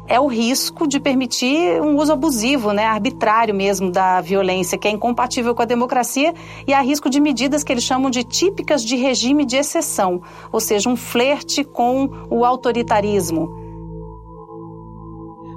é 0.08 0.20
o 0.20 0.28
risco 0.28 0.88
de 0.88 1.00
permitir 1.00 1.82
um 1.82 1.96
uso 1.96 2.12
abusivo, 2.12 2.74
né, 2.74 2.84
arbitrário 2.84 3.56
mesmo 3.56 3.90
da 3.90 4.20
violência, 4.20 4.78
que 4.78 4.86
é 4.86 4.92
incompatível 4.92 5.56
com 5.56 5.62
a 5.62 5.66
democracia, 5.66 6.34
e 6.68 6.74
há 6.74 6.82
risco 6.82 7.10
de 7.10 7.22
medidas 7.22 7.63
que 7.63 7.72
eles 7.72 7.86
chamam 7.86 8.12
de 8.12 8.22
típicas 8.22 8.84
de 8.84 8.98
regime 8.98 9.46
de 9.46 9.56
exceção, 9.56 10.22
ou 10.51 10.60
seja, 10.60 10.90
um 10.90 10.98
flerte 10.98 11.63
com 11.63 12.10
o 12.30 12.44
autoritarismo. 12.44 13.61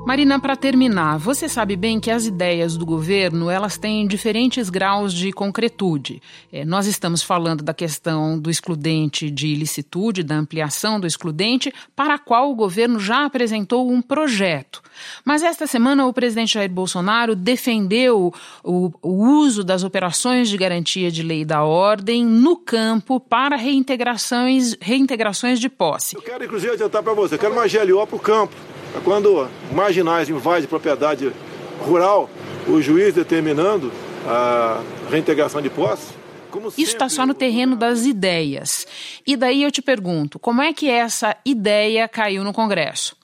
Marina, 0.06 0.38
para 0.38 0.54
terminar, 0.54 1.18
você 1.18 1.48
sabe 1.48 1.76
bem 1.76 1.98
que 1.98 2.10
as 2.10 2.26
ideias 2.26 2.76
do 2.76 2.84
governo 2.84 3.48
elas 3.48 3.78
têm 3.78 4.06
diferentes 4.06 4.68
graus 4.68 5.14
de 5.14 5.32
concretude. 5.32 6.20
É, 6.52 6.62
nós 6.62 6.86
estamos 6.86 7.22
falando 7.22 7.64
da 7.64 7.72
questão 7.72 8.38
do 8.38 8.50
excludente 8.50 9.30
de 9.30 9.46
ilicitude, 9.46 10.22
da 10.22 10.34
ampliação 10.34 11.00
do 11.00 11.06
excludente, 11.06 11.72
para 11.96 12.16
a 12.16 12.18
qual 12.18 12.50
o 12.50 12.54
governo 12.54 13.00
já 13.00 13.24
apresentou 13.24 13.90
um 13.90 14.02
projeto. 14.02 14.82
Mas 15.24 15.42
esta 15.42 15.66
semana 15.66 16.06
o 16.06 16.12
presidente 16.12 16.52
Jair 16.52 16.70
Bolsonaro 16.70 17.34
defendeu 17.34 18.30
o, 18.62 18.92
o 19.00 19.26
uso 19.38 19.64
das 19.64 19.84
operações 19.84 20.50
de 20.50 20.58
garantia 20.58 21.10
de 21.10 21.22
lei 21.22 21.46
da 21.46 21.64
ordem 21.64 22.26
no 22.26 22.58
campo 22.58 23.18
para 23.18 23.56
reintegrações, 23.56 24.76
reintegrações 24.82 25.58
de 25.58 25.70
posse. 25.70 26.14
Eu 26.14 26.20
quero, 26.20 26.44
inclusive, 26.44 26.74
adiantar 26.74 27.02
para 27.02 27.14
você, 27.14 27.36
eu 27.36 27.38
quero 27.38 27.54
uma 27.54 27.66
GLO 27.66 28.06
para 28.06 28.16
o 28.16 28.20
campo 28.20 28.54
quando 29.02 29.48
marginais 29.72 30.28
invadem 30.28 30.68
propriedade 30.68 31.32
rural, 31.80 32.30
o 32.68 32.80
juiz 32.80 33.14
determinando 33.14 33.92
a 34.26 34.80
reintegração 35.10 35.60
de 35.60 35.70
posse. 35.70 36.14
Isso 36.78 36.92
está 36.92 37.08
só 37.08 37.26
no 37.26 37.34
terreno 37.34 37.74
das 37.74 38.06
ideias. 38.06 38.86
E 39.26 39.36
daí 39.36 39.62
eu 39.64 39.72
te 39.72 39.82
pergunto, 39.82 40.38
como 40.38 40.62
é 40.62 40.72
que 40.72 40.88
essa 40.88 41.36
ideia 41.44 42.08
caiu 42.08 42.44
no 42.44 42.52
Congresso? 42.52 43.16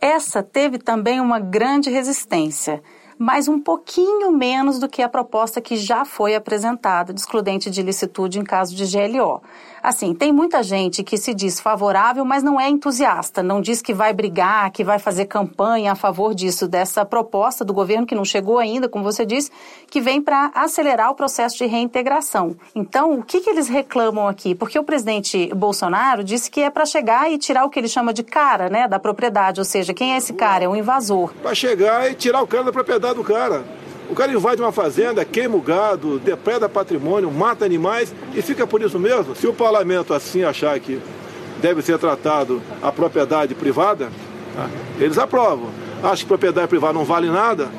Essa 0.00 0.42
teve 0.42 0.78
também 0.78 1.20
uma 1.20 1.38
grande 1.38 1.90
resistência 1.90 2.82
mas 3.22 3.46
um 3.46 3.60
pouquinho 3.60 4.32
menos 4.32 4.80
do 4.80 4.88
que 4.88 5.00
a 5.00 5.08
proposta 5.08 5.60
que 5.60 5.76
já 5.76 6.04
foi 6.04 6.34
apresentada 6.34 7.14
de 7.14 7.20
excludente 7.20 7.70
de 7.70 7.80
licitude 7.80 8.40
em 8.40 8.42
caso 8.42 8.74
de 8.74 8.84
GLO. 8.84 9.40
Assim, 9.82 10.14
tem 10.14 10.32
muita 10.32 10.62
gente 10.62 11.02
que 11.02 11.18
se 11.18 11.34
diz 11.34 11.58
favorável, 11.58 12.24
mas 12.24 12.42
não 12.42 12.60
é 12.60 12.68
entusiasta, 12.68 13.42
não 13.42 13.60
diz 13.60 13.82
que 13.82 13.92
vai 13.92 14.12
brigar, 14.12 14.70
que 14.70 14.84
vai 14.84 14.98
fazer 14.98 15.24
campanha 15.24 15.90
a 15.90 15.94
favor 15.96 16.34
disso, 16.34 16.68
dessa 16.68 17.04
proposta 17.04 17.64
do 17.64 17.74
governo 17.74 18.06
que 18.06 18.14
não 18.14 18.24
chegou 18.24 18.58
ainda, 18.58 18.88
como 18.88 19.02
você 19.02 19.26
disse, 19.26 19.50
que 19.90 20.00
vem 20.00 20.22
para 20.22 20.52
acelerar 20.54 21.10
o 21.10 21.16
processo 21.16 21.58
de 21.58 21.66
reintegração. 21.66 22.56
Então, 22.76 23.18
o 23.18 23.24
que, 23.24 23.40
que 23.40 23.50
eles 23.50 23.68
reclamam 23.68 24.28
aqui? 24.28 24.54
Porque 24.54 24.78
o 24.78 24.84
presidente 24.84 25.52
Bolsonaro 25.52 26.22
disse 26.22 26.48
que 26.48 26.60
é 26.60 26.70
para 26.70 26.86
chegar 26.86 27.32
e 27.32 27.36
tirar 27.36 27.64
o 27.64 27.70
que 27.70 27.80
ele 27.80 27.88
chama 27.88 28.12
de 28.12 28.22
cara, 28.22 28.68
né, 28.68 28.86
da 28.86 29.00
propriedade, 29.00 29.60
ou 29.60 29.64
seja, 29.64 29.92
quem 29.92 30.14
é 30.14 30.16
esse 30.16 30.32
cara? 30.32 30.64
É 30.64 30.68
um 30.68 30.76
invasor. 30.76 31.34
Para 31.42 31.54
chegar 31.56 32.08
e 32.08 32.14
tirar 32.14 32.40
o 32.40 32.46
cara 32.46 32.62
da 32.62 32.72
propriedade 32.72 33.16
do 33.16 33.24
cara. 33.24 33.64
O 34.12 34.14
cara 34.14 34.30
invade 34.30 34.60
uma 34.60 34.70
fazenda, 34.70 35.24
queima 35.24 35.56
o 35.56 35.60
gado, 35.62 36.18
depreda 36.18 36.68
patrimônio, 36.68 37.30
mata 37.30 37.64
animais 37.64 38.14
e 38.34 38.42
fica 38.42 38.66
por 38.66 38.82
isso 38.82 38.98
mesmo. 38.98 39.34
Se 39.34 39.46
o 39.46 39.54
parlamento 39.54 40.12
assim 40.12 40.44
achar 40.44 40.78
que 40.78 41.00
deve 41.62 41.80
ser 41.80 41.98
tratado 41.98 42.60
a 42.82 42.92
propriedade 42.92 43.54
privada, 43.54 44.12
tá? 44.54 44.68
eles 45.00 45.16
aprovam. 45.16 45.70
Acho 46.02 46.24
que 46.24 46.28
propriedade 46.28 46.68
privada 46.68 46.92
não 46.92 47.06
vale 47.06 47.30
nada, 47.30 47.70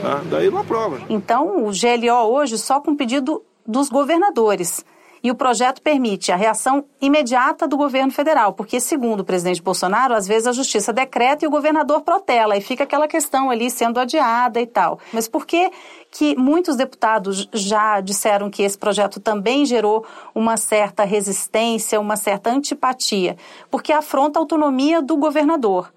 tá? 0.00 0.22
daí 0.30 0.48
não 0.48 0.58
aprova. 0.58 1.00
Então, 1.08 1.66
o 1.66 1.72
GLO 1.72 2.32
hoje 2.32 2.56
só 2.56 2.78
com 2.78 2.94
pedido 2.94 3.42
dos 3.66 3.88
governadores. 3.88 4.84
E 5.24 5.30
o 5.30 5.34
projeto 5.34 5.80
permite 5.80 6.30
a 6.30 6.36
reação 6.36 6.84
imediata 7.00 7.66
do 7.66 7.78
governo 7.78 8.12
federal, 8.12 8.52
porque, 8.52 8.78
segundo 8.78 9.20
o 9.20 9.24
presidente 9.24 9.62
Bolsonaro, 9.62 10.12
às 10.12 10.26
vezes 10.26 10.46
a 10.46 10.52
justiça 10.52 10.92
decreta 10.92 11.46
e 11.46 11.48
o 11.48 11.50
governador 11.50 12.02
protela, 12.02 12.58
e 12.58 12.60
fica 12.60 12.84
aquela 12.84 13.08
questão 13.08 13.48
ali 13.48 13.70
sendo 13.70 13.98
adiada 13.98 14.60
e 14.60 14.66
tal. 14.66 14.98
Mas 15.14 15.26
por 15.26 15.46
que, 15.46 15.70
que 16.10 16.36
muitos 16.36 16.76
deputados 16.76 17.48
já 17.54 18.02
disseram 18.02 18.50
que 18.50 18.62
esse 18.62 18.76
projeto 18.76 19.18
também 19.18 19.64
gerou 19.64 20.04
uma 20.34 20.58
certa 20.58 21.04
resistência, 21.04 21.98
uma 21.98 22.16
certa 22.16 22.50
antipatia? 22.50 23.38
Porque 23.70 23.94
afronta 23.94 24.38
a 24.38 24.42
autonomia 24.42 25.00
do 25.00 25.16
governador. 25.16 25.90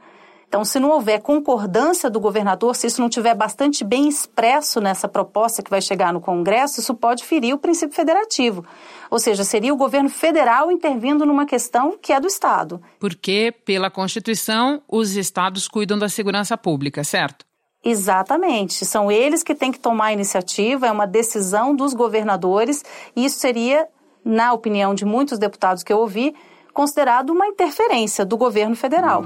Então, 0.48 0.64
se 0.64 0.80
não 0.80 0.92
houver 0.92 1.22
concordância 1.22 2.10
do 2.10 2.22
governador, 2.22 2.74
se 2.74 2.88
isso 2.88 3.02
não 3.02 3.10
tiver 3.10 3.36
bastante 3.36 3.84
bem 3.84 4.08
expresso 4.08 4.80
nessa 4.80 5.08
proposta 5.08 5.62
que 5.62 5.70
vai 5.70 5.82
chegar 5.82 6.14
no 6.14 6.22
Congresso, 6.22 6.80
isso 6.80 6.96
pode 6.96 7.26
ferir 7.26 7.54
o 7.54 7.58
princípio 7.58 7.94
federativo. 7.94 8.66
Ou 9.12 9.20
seja, 9.20 9.44
seria 9.44 9.74
o 9.74 9.78
governo 9.78 10.10
federal 10.10 10.72
intervindo 10.72 11.26
numa 11.26 11.46
questão 11.46 11.98
que 12.02 12.14
é 12.14 12.20
do 12.20 12.28
Estado. 12.28 12.82
Porque, 12.98 13.54
pela 13.66 13.92
Constituição, 13.92 14.82
os 14.88 15.18
estados 15.18 15.68
cuidam 15.68 16.00
da 16.00 16.08
segurança 16.08 16.58
pública, 16.58 17.04
certo? 17.04 17.46
Exatamente. 17.84 18.86
São 18.86 19.12
eles 19.12 19.44
que 19.44 19.54
têm 19.54 19.72
que 19.72 19.80
tomar 19.80 20.08
a 20.08 20.14
iniciativa, 20.14 20.88
é 20.88 20.92
uma 20.92 21.06
decisão 21.06 21.76
dos 21.76 21.94
governadores, 21.94 22.84
e 23.16 23.26
isso 23.26 23.38
seria, 23.38 23.86
na 24.24 24.54
opinião 24.54 24.96
de 24.96 25.04
muitos 25.04 25.38
deputados 25.38 25.84
que 25.84 25.92
eu 25.92 26.00
ouvi, 26.00 26.34
considerado 26.74 27.32
uma 27.32 27.48
interferência 27.48 28.26
do 28.26 28.38
governo 28.38 28.76
federal. 28.76 29.24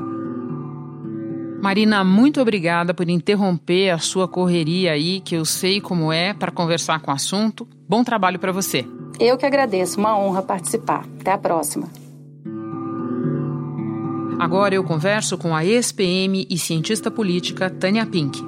Marina, 1.62 2.03
muito 2.03 2.41
obrigada 2.41 2.91
por 2.91 3.08
interromper 3.08 3.91
a 3.91 4.00
sua 4.00 4.27
correria 4.27 4.94
aí, 4.94 5.20
que 5.20 5.36
eu 5.36 5.46
sei 5.46 5.80
como 5.80 6.12
é, 6.12 6.34
para 6.34 6.51
conversar 6.51 7.00
com 7.00 7.12
o 7.12 7.13
assunto. 7.13 7.68
Bom 7.88 8.03
trabalho 8.03 8.39
para 8.39 8.51
você. 8.51 8.84
Eu 9.20 9.38
que 9.38 9.46
agradeço, 9.46 10.00
uma 10.00 10.18
honra 10.18 10.41
participar. 10.41 11.06
Até 11.20 11.32
a 11.32 11.38
próxima. 11.38 11.88
Agora 14.39 14.74
eu 14.74 14.84
converso 14.84 15.38
com 15.38 15.56
a 15.56 15.63
ex-PM 15.63 16.48
e 16.50 16.58
cientista 16.58 17.12
política 17.12 17.70
Tânia 17.70 18.08
Pink. 18.08 18.41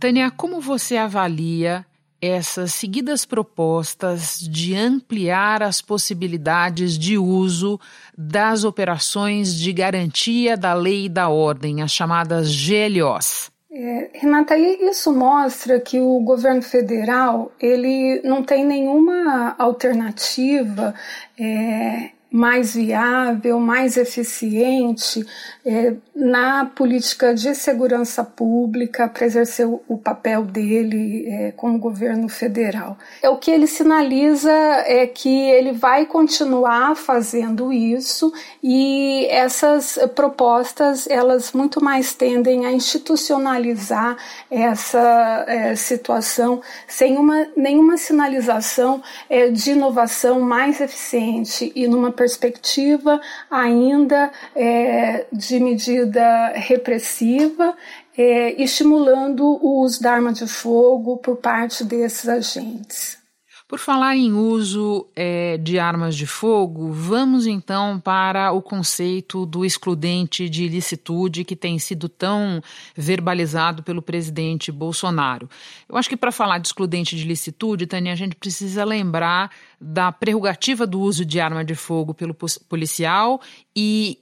Tânia, 0.00 0.30
como 0.30 0.62
você 0.62 0.96
avalia 0.96 1.84
essas 2.24 2.72
seguidas 2.74 3.24
propostas 3.24 4.38
de 4.38 4.74
ampliar 4.74 5.62
as 5.62 5.80
possibilidades 5.82 6.98
de 6.98 7.18
uso 7.18 7.78
das 8.16 8.64
operações 8.64 9.54
de 9.54 9.72
garantia 9.72 10.56
da 10.56 10.74
lei 10.74 11.06
e 11.06 11.08
da 11.08 11.28
ordem, 11.28 11.82
as 11.82 11.92
chamadas 11.92 12.48
GLOs. 12.54 13.52
É, 13.76 14.10
Renata, 14.14 14.56
isso 14.56 15.12
mostra 15.12 15.80
que 15.80 15.98
o 15.98 16.20
governo 16.20 16.62
federal 16.62 17.50
ele 17.60 18.20
não 18.22 18.40
tem 18.40 18.64
nenhuma 18.64 19.56
alternativa 19.58 20.94
é, 21.36 22.10
mais 22.34 22.74
viável, 22.74 23.60
mais 23.60 23.96
eficiente 23.96 25.24
é, 25.64 25.94
na 26.12 26.66
política 26.66 27.32
de 27.32 27.54
segurança 27.54 28.24
pública 28.24 29.08
para 29.08 29.24
exercer 29.24 29.68
o, 29.68 29.96
papel 29.96 30.42
dele 30.42 31.28
é, 31.28 31.52
como 31.52 31.78
governo 31.78 32.28
federal. 32.28 32.98
É 33.22 33.28
o 33.30 33.36
que 33.36 33.52
ele 33.52 33.68
sinaliza 33.68 34.50
é 34.50 35.06
que 35.06 35.28
ele 35.28 35.70
vai 35.70 36.06
continuar 36.06 36.96
fazendo 36.96 37.72
isso 37.72 38.32
e 38.60 39.26
essas 39.30 39.96
propostas 40.16 41.06
elas 41.06 41.52
muito 41.52 41.82
mais 41.82 42.14
tendem 42.14 42.66
a 42.66 42.72
institucionalizar 42.72 44.16
essa 44.50 45.44
é, 45.46 45.76
situação 45.76 46.60
sem 46.88 47.16
uma, 47.16 47.46
nenhuma 47.56 47.96
sinalização 47.96 49.00
é, 49.30 49.50
de 49.50 49.70
inovação 49.70 50.40
mais 50.40 50.80
eficiente 50.80 51.70
e 51.76 51.86
numa 51.86 52.10
perspectiva 52.24 53.20
ainda 53.50 54.32
é, 54.56 55.26
de 55.30 55.60
medida 55.60 56.52
repressiva, 56.54 57.76
é, 58.16 58.62
estimulando 58.62 59.44
o 59.44 59.80
uso 59.82 60.02
da 60.02 60.12
arma 60.12 60.32
de 60.32 60.46
fogo 60.46 61.18
por 61.18 61.36
parte 61.36 61.84
desses 61.84 62.26
agentes. 62.26 63.23
Por 63.66 63.78
falar 63.78 64.14
em 64.14 64.34
uso 64.34 65.06
é, 65.16 65.56
de 65.56 65.78
armas 65.78 66.14
de 66.14 66.26
fogo, 66.26 66.92
vamos 66.92 67.46
então 67.46 67.98
para 67.98 68.52
o 68.52 68.60
conceito 68.60 69.46
do 69.46 69.64
excludente 69.64 70.50
de 70.50 70.64
ilicitude 70.64 71.44
que 71.44 71.56
tem 71.56 71.78
sido 71.78 72.06
tão 72.06 72.62
verbalizado 72.94 73.82
pelo 73.82 74.02
presidente 74.02 74.70
Bolsonaro. 74.70 75.48
Eu 75.88 75.96
acho 75.96 76.10
que 76.10 76.16
para 76.16 76.30
falar 76.30 76.58
de 76.58 76.68
excludente 76.68 77.16
de 77.16 77.22
ilicitude, 77.22 77.86
Tânia, 77.86 78.12
a 78.12 78.16
gente 78.16 78.36
precisa 78.36 78.84
lembrar 78.84 79.50
da 79.80 80.12
prerrogativa 80.12 80.86
do 80.86 81.00
uso 81.00 81.24
de 81.24 81.40
arma 81.40 81.64
de 81.64 81.74
fogo 81.74 82.12
pelo 82.12 82.36
policial 82.68 83.40
e 83.74 84.18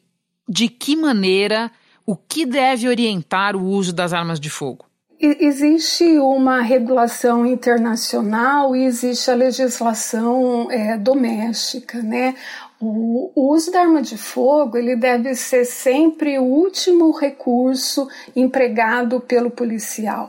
de 0.49 0.68
que 0.68 0.94
maneira, 0.94 1.68
o 2.06 2.14
que 2.14 2.46
deve 2.46 2.87
orientar 2.87 3.56
o 3.56 3.64
uso 3.64 3.92
das 3.92 4.12
armas 4.12 4.38
de 4.38 4.49
fogo. 4.49 4.91
Existe 5.25 6.19
uma 6.19 6.62
regulação 6.62 7.47
internacional 7.47 8.75
e 8.75 8.85
existe 8.85 9.31
a 9.31 9.35
legislação 9.37 10.69
é, 10.69 10.99
doméstica, 10.99 12.02
né? 12.02 12.35
O, 12.81 13.31
uso 13.37 13.71
da 13.71 13.83
arma 13.83 14.02
de 14.02 14.19
fogo 14.19 14.76
ele 14.76 14.97
deve 14.97 15.37
ser 15.37 15.64
sempre 15.64 16.37
o 16.41 16.43
último 16.43 17.12
recurso 17.12 18.09
empregado 18.35 19.21
pelo 19.21 19.49
policial. 19.49 20.29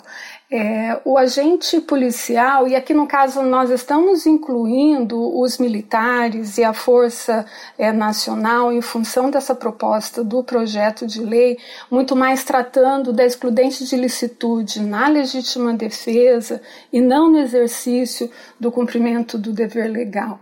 É, 0.55 1.01
o 1.03 1.17
agente 1.17 1.81
policial, 1.81 2.67
e 2.67 2.75
aqui 2.75 2.93
no 2.93 3.07
caso 3.07 3.41
nós 3.41 3.71
estamos 3.71 4.27
incluindo 4.27 5.35
os 5.39 5.57
militares 5.57 6.59
e 6.59 6.63
a 6.63 6.71
Força 6.71 7.43
é, 7.75 7.91
Nacional 7.91 8.71
em 8.71 8.79
função 8.79 9.31
dessa 9.31 9.55
proposta 9.55 10.23
do 10.23 10.43
projeto 10.43 11.07
de 11.07 11.23
lei, 11.23 11.57
muito 11.89 12.15
mais 12.15 12.43
tratando 12.43 13.11
da 13.11 13.25
excludente 13.25 13.83
de 13.83 13.95
licitude 13.97 14.79
na 14.79 15.07
legítima 15.07 15.73
defesa 15.73 16.61
e 16.91 17.01
não 17.01 17.31
no 17.31 17.39
exercício 17.39 18.29
do 18.59 18.71
cumprimento 18.71 19.39
do 19.39 19.51
dever 19.51 19.89
legal. 19.89 20.39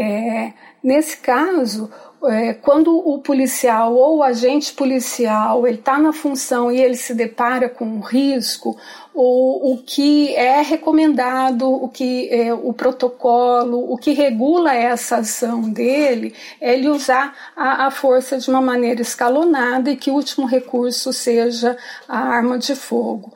É, 0.00 0.54
nesse 0.82 1.18
caso, 1.18 1.90
é, 2.24 2.54
quando 2.54 2.96
o 2.96 3.18
policial 3.18 3.94
ou 3.94 4.18
o 4.18 4.22
agente 4.22 4.72
policial 4.72 5.66
ele 5.66 5.76
está 5.76 5.98
na 5.98 6.10
função 6.10 6.72
e 6.72 6.80
ele 6.80 6.96
se 6.96 7.14
depara 7.14 7.68
com 7.68 7.84
um 7.84 8.00
risco, 8.00 8.78
o, 9.12 9.74
o 9.74 9.82
que 9.82 10.34
é 10.34 10.62
recomendado, 10.62 11.70
o 11.70 11.86
que 11.86 12.30
é, 12.30 12.54
o 12.54 12.72
protocolo, 12.72 13.92
o 13.92 13.98
que 13.98 14.12
regula 14.12 14.74
essa 14.74 15.16
ação 15.16 15.70
dele, 15.70 16.34
é 16.58 16.72
ele 16.72 16.88
usar 16.88 17.36
a, 17.54 17.86
a 17.86 17.90
força 17.90 18.38
de 18.38 18.48
uma 18.48 18.62
maneira 18.62 19.02
escalonada 19.02 19.90
e 19.90 19.96
que 19.96 20.10
o 20.10 20.14
último 20.14 20.46
recurso 20.46 21.12
seja 21.12 21.76
a 22.08 22.18
arma 22.20 22.58
de 22.58 22.74
fogo. 22.74 23.34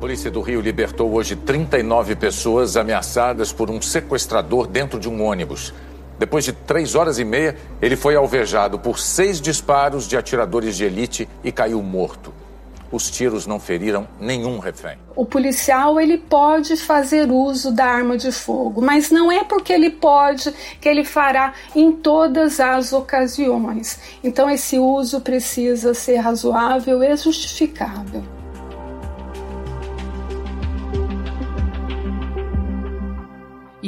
Polícia 0.00 0.30
do 0.30 0.40
Rio 0.40 0.60
libertou 0.60 1.12
hoje 1.12 1.34
39 1.34 2.14
pessoas 2.14 2.76
ameaçadas 2.76 3.52
por 3.52 3.68
um 3.68 3.82
sequestrador 3.82 4.68
dentro 4.68 5.00
de 5.00 5.08
um 5.08 5.24
ônibus. 5.24 5.74
Depois 6.16 6.44
de 6.44 6.52
três 6.52 6.94
horas 6.94 7.18
e 7.18 7.24
meia, 7.24 7.56
ele 7.82 7.96
foi 7.96 8.14
alvejado 8.14 8.78
por 8.78 9.00
seis 9.00 9.40
disparos 9.40 10.06
de 10.06 10.16
atiradores 10.16 10.76
de 10.76 10.84
elite 10.84 11.28
e 11.42 11.50
caiu 11.50 11.82
morto. 11.82 12.32
Os 12.92 13.10
tiros 13.10 13.44
não 13.44 13.58
feriram 13.58 14.06
nenhum 14.20 14.60
refém. 14.60 14.98
O 15.16 15.26
policial 15.26 16.00
ele 16.00 16.16
pode 16.16 16.76
fazer 16.76 17.32
uso 17.32 17.72
da 17.72 17.84
arma 17.84 18.16
de 18.16 18.30
fogo, 18.30 18.80
mas 18.80 19.10
não 19.10 19.32
é 19.32 19.42
porque 19.42 19.72
ele 19.72 19.90
pode 19.90 20.52
que 20.80 20.88
ele 20.88 21.04
fará 21.04 21.54
em 21.74 21.90
todas 21.90 22.60
as 22.60 22.92
ocasiões. 22.92 23.98
Então 24.22 24.48
esse 24.48 24.78
uso 24.78 25.20
precisa 25.20 25.92
ser 25.92 26.18
razoável 26.18 27.02
e 27.02 27.16
justificável. 27.16 28.37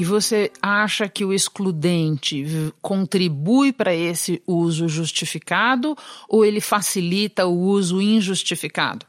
E 0.01 0.05
você 0.05 0.51
acha 0.63 1.11
que 1.11 1.27
o 1.27 1.31
excludente 1.31 2.73
contribui 2.81 3.71
para 3.71 3.95
esse 3.95 4.43
uso 4.47 4.89
justificado 4.89 5.95
ou 6.27 6.43
ele 6.43 6.59
facilita 6.59 7.45
o 7.45 7.55
uso 7.55 8.01
injustificado? 8.01 9.05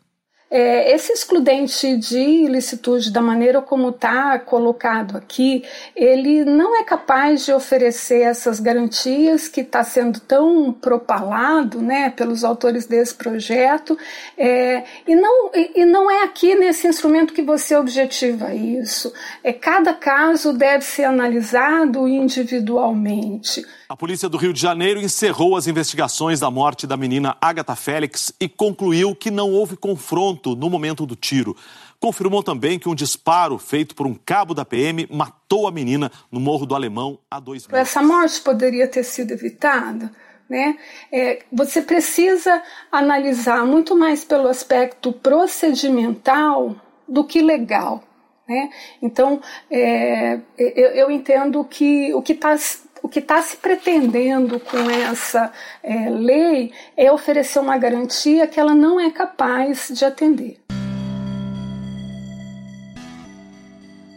É, 0.54 0.94
esse 0.94 1.14
excludente 1.14 1.96
de 1.96 2.20
ilicitude, 2.20 3.10
da 3.10 3.22
maneira 3.22 3.62
como 3.62 3.88
está 3.88 4.38
colocado 4.38 5.16
aqui, 5.16 5.64
ele 5.96 6.44
não 6.44 6.78
é 6.78 6.84
capaz 6.84 7.46
de 7.46 7.54
oferecer 7.54 8.24
essas 8.24 8.60
garantias 8.60 9.48
que 9.48 9.62
está 9.62 9.82
sendo 9.82 10.20
tão 10.20 10.74
propalado 10.74 11.82
né, 11.82 12.10
pelos 12.10 12.44
autores 12.44 12.86
desse 12.86 13.16
projeto, 13.16 13.98
é, 14.38 14.84
e, 15.08 15.16
não, 15.16 15.52
e, 15.56 15.72
e, 15.74 15.86
não 15.86 16.12
é 16.12 16.24
aqui 16.24 16.54
nesse 16.54 16.86
instrumento 16.86 17.34
que 17.34 17.42
você 17.42 17.78
objetiva 17.78 18.54
isso. 18.54 19.14
É, 19.42 19.54
cada 19.54 19.94
caso 19.94 20.52
deve 20.52 20.84
ser 20.84 21.06
analisado 21.06 22.10
individualmente. 22.10 23.66
A 23.92 23.98
polícia 23.98 24.30
do 24.30 24.38
Rio 24.38 24.54
de 24.54 24.62
Janeiro 24.62 25.02
encerrou 25.02 25.58
as 25.58 25.68
investigações 25.68 26.40
da 26.40 26.50
morte 26.50 26.88
da 26.88 26.96
menina 26.96 27.36
Agatha 27.42 27.76
Félix 27.76 28.34
e 28.40 28.48
concluiu 28.48 29.14
que 29.14 29.30
não 29.30 29.52
houve 29.52 29.76
confronto 29.76 30.56
no 30.56 30.70
momento 30.70 31.06
do 31.06 31.14
tiro. 31.14 31.58
Confirmou 32.00 32.42
também 32.42 32.80
que 32.80 32.88
um 32.88 32.96
disparo 32.96 33.58
feito 33.58 33.94
por 33.94 34.08
um 34.08 34.14
cabo 34.14 34.54
da 34.54 34.64
PM 34.64 35.06
matou 35.12 35.68
a 35.68 35.72
menina 35.74 36.10
no 36.32 36.40
Morro 36.40 36.66
do 36.66 36.74
Alemão 36.74 37.20
há 37.30 37.38
dois 37.38 37.68
meses. 37.68 37.82
Essa 37.82 38.02
morte 38.02 38.40
poderia 38.40 38.88
ter 38.88 39.04
sido 39.04 39.32
evitada? 39.32 40.10
Né? 40.50 40.78
É, 41.12 41.40
você 41.52 41.82
precisa 41.82 42.64
analisar 42.90 43.66
muito 43.66 43.94
mais 43.94 44.24
pelo 44.24 44.48
aspecto 44.48 45.12
procedimental 45.12 46.78
do 47.06 47.26
que 47.26 47.42
legal. 47.42 48.02
Né? 48.48 48.70
Então, 49.02 49.42
é, 49.70 50.40
eu, 50.58 50.92
eu, 50.92 51.12
entendo 51.12 51.64
que 51.66 52.14
o 52.14 52.22
que 52.22 52.34
está 52.34 52.56
o 53.02 53.10
que 53.10 53.20
está 53.20 53.42
se 53.42 53.58
pretendendo 53.58 54.60
com 54.60 54.90
essa 54.90 55.52
é, 55.84 56.10
lei 56.10 56.72
é 56.96 57.12
oferecer 57.12 57.60
uma 57.60 57.78
garantia 57.78 58.48
que 58.48 58.60
ela 58.60 58.76
não 58.76 59.00
é 59.00 59.12
capaz 59.12 59.90
de 59.92 60.06
atender. 60.06 60.60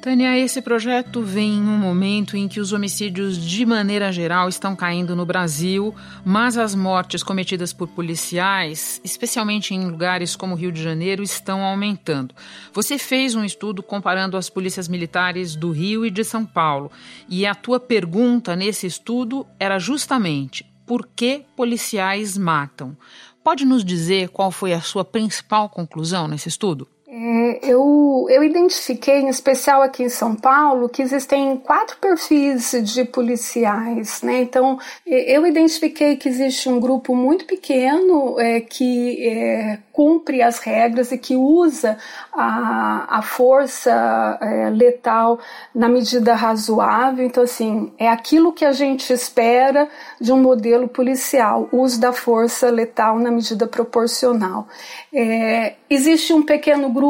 Tânia, 0.05 0.37
esse 0.39 0.61
projeto 0.61 1.23
vem 1.23 1.55
em 1.55 1.63
um 1.63 1.79
momento 1.79 2.37
em 2.37 2.47
que 2.47 2.61
os 2.61 2.75
homicídios, 2.75 3.39
de 3.39 3.65
maneira 3.65 4.13
geral, 4.13 4.51
estão 4.51 4.77
caindo 4.77 5.17
no 5.17 5.25
Brasil, 5.25 5.95
mas 6.23 6.59
as 6.59 6.75
mortes 6.75 7.23
cometidas 7.23 7.73
por 7.73 7.89
policiais, 7.89 9.01
especialmente 9.03 9.75
em 9.75 9.87
lugares 9.87 10.37
como 10.37 10.57
Rio 10.57 10.71
de 10.71 10.83
Janeiro, 10.83 11.23
estão 11.23 11.65
aumentando. 11.65 12.35
Você 12.75 12.99
fez 12.99 13.35
um 13.35 13.43
estudo 13.43 13.83
comparando 13.83 14.37
as 14.37 14.51
polícias 14.51 14.89
militares 14.89 15.57
do 15.57 15.71
Rio 15.71 16.05
e 16.05 16.11
de 16.11 16.23
São 16.23 16.45
Paulo, 16.45 16.93
e 17.27 17.47
a 17.47 17.55
tua 17.55 17.81
pergunta 17.81 18.55
nesse 18.55 18.87
estudo 18.87 19.47
era 19.59 19.79
justamente 19.79 20.67
por 20.85 21.09
que 21.17 21.47
policiais 21.57 22.37
matam. 22.37 22.95
Pode 23.43 23.65
nos 23.65 23.83
dizer 23.83 24.29
qual 24.29 24.51
foi 24.51 24.75
a 24.75 24.83
sua 24.83 25.03
principal 25.03 25.71
conclusão 25.71 26.29
nesse 26.29 26.51
estudo? 26.51 26.87
É, 27.17 27.61
eu, 27.63 28.27
eu 28.29 28.43
identifiquei, 28.43 29.21
em 29.21 29.29
especial 29.29 29.83
aqui 29.83 30.03
em 30.03 30.09
São 30.09 30.35
Paulo, 30.35 30.89
que 30.89 31.01
existem 31.01 31.57
quatro 31.59 31.97
perfis 31.99 32.75
de 32.83 33.05
policiais. 33.05 34.21
Né? 34.21 34.43
Então, 34.43 34.81
eu 35.07 35.47
identifiquei 35.47 36.17
que 36.17 36.29
existe 36.29 36.69
um 36.69 36.81
grupo 36.81 37.15
muito 37.15 37.45
pequeno 37.45 38.41
é, 38.41 38.61
que 38.61 39.29
é, 39.29 39.79
cumpre 39.93 40.43
as 40.43 40.59
regras 40.59 41.13
e 41.13 41.19
que 41.19 41.37
usa 41.37 41.97
a, 42.33 43.19
a 43.19 43.23
força 43.23 44.37
é, 44.41 44.71
letal 44.71 45.39
na 45.73 45.89
medida 45.89 46.35
razoável. 46.35 47.25
Então, 47.25 47.45
assim, 47.45 47.93
é 47.97 48.09
aquilo 48.09 48.53
que 48.53 48.65
a 48.65 48.73
gente 48.73 49.13
espera 49.13 49.89
de 50.21 50.33
um 50.33 50.43
modelo 50.43 50.89
policial, 50.89 51.69
uso 51.71 52.01
da 52.01 52.13
força 52.13 52.71
letal 52.71 53.21
na 53.21 53.31
medida 53.31 53.69
proporcional. 53.69 54.67
É, 55.13 55.75
existe 55.89 56.33
um 56.33 56.43
pequeno 56.43 56.89
grupo 56.89 57.04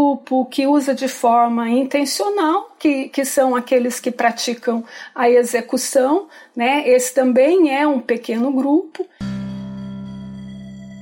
que 0.50 0.66
usa 0.66 0.94
de 0.94 1.08
forma 1.08 1.68
intencional, 1.70 2.74
que, 2.78 3.08
que 3.08 3.24
são 3.24 3.56
aqueles 3.56 4.00
que 4.00 4.10
praticam 4.10 4.84
a 5.14 5.28
execução, 5.28 6.28
né? 6.54 6.88
Esse 6.88 7.14
também 7.14 7.76
é 7.76 7.86
um 7.86 8.00
pequeno 8.00 8.52
grupo. 8.52 9.06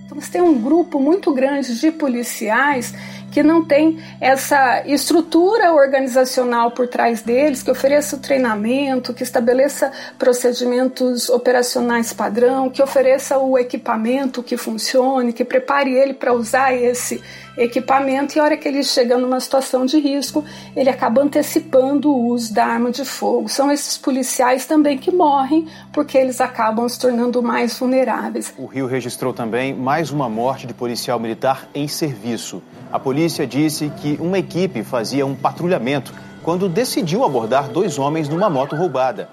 Então, 0.04 0.20
você 0.20 0.32
tem 0.32 0.42
um 0.42 0.60
grupo 0.60 1.00
muito 1.00 1.32
grande 1.32 1.78
de 1.78 1.90
policiais 1.90 2.94
que 3.32 3.42
não 3.42 3.64
tem 3.64 3.98
essa 4.20 4.86
estrutura 4.86 5.72
organizacional 5.72 6.70
por 6.70 6.86
trás 6.86 7.22
deles, 7.22 7.62
que 7.62 7.70
ofereça 7.70 8.14
o 8.14 8.18
treinamento, 8.18 9.14
que 9.14 9.22
estabeleça 9.22 9.90
procedimentos 10.18 11.30
operacionais 11.30 12.12
padrão, 12.12 12.68
que 12.68 12.82
ofereça 12.82 13.38
o 13.38 13.58
equipamento 13.58 14.42
que 14.42 14.56
funcione, 14.58 15.32
que 15.32 15.44
prepare 15.44 15.94
ele 15.94 16.12
para 16.12 16.34
usar 16.34 16.74
esse 16.74 17.22
equipamento 17.56 18.36
e 18.36 18.40
a 18.40 18.44
hora 18.44 18.56
que 18.56 18.66
ele 18.66 18.82
chega 18.82 19.18
numa 19.18 19.40
situação 19.40 19.84
de 19.84 19.98
risco, 19.98 20.44
ele 20.74 20.88
acaba 20.88 21.22
antecipando 21.22 22.10
o 22.10 22.26
uso 22.28 22.52
da 22.54 22.64
arma 22.64 22.90
de 22.90 23.04
fogo. 23.04 23.48
São 23.48 23.70
esses 23.70 23.98
policiais 23.98 24.66
também 24.66 24.98
que 24.98 25.10
morrem 25.10 25.66
porque 25.92 26.16
eles 26.16 26.40
acabam 26.40 26.88
se 26.88 26.98
tornando 26.98 27.42
mais 27.42 27.78
vulneráveis. 27.78 28.54
O 28.56 28.66
Rio 28.66 28.86
registrou 28.86 29.32
também 29.32 29.74
mais 29.74 30.10
uma 30.10 30.28
morte 30.28 30.66
de 30.66 30.74
policial 30.74 31.18
militar 31.18 31.68
em 31.74 31.86
serviço. 31.86 32.62
A 32.90 32.98
polícia 32.98 33.46
disse 33.46 33.90
que 34.00 34.18
uma 34.20 34.38
equipe 34.38 34.82
fazia 34.82 35.26
um 35.26 35.34
patrulhamento 35.34 36.12
quando 36.42 36.68
decidiu 36.68 37.24
abordar 37.24 37.68
dois 37.68 37.98
homens 37.98 38.28
numa 38.28 38.50
moto 38.50 38.74
roubada. 38.74 39.28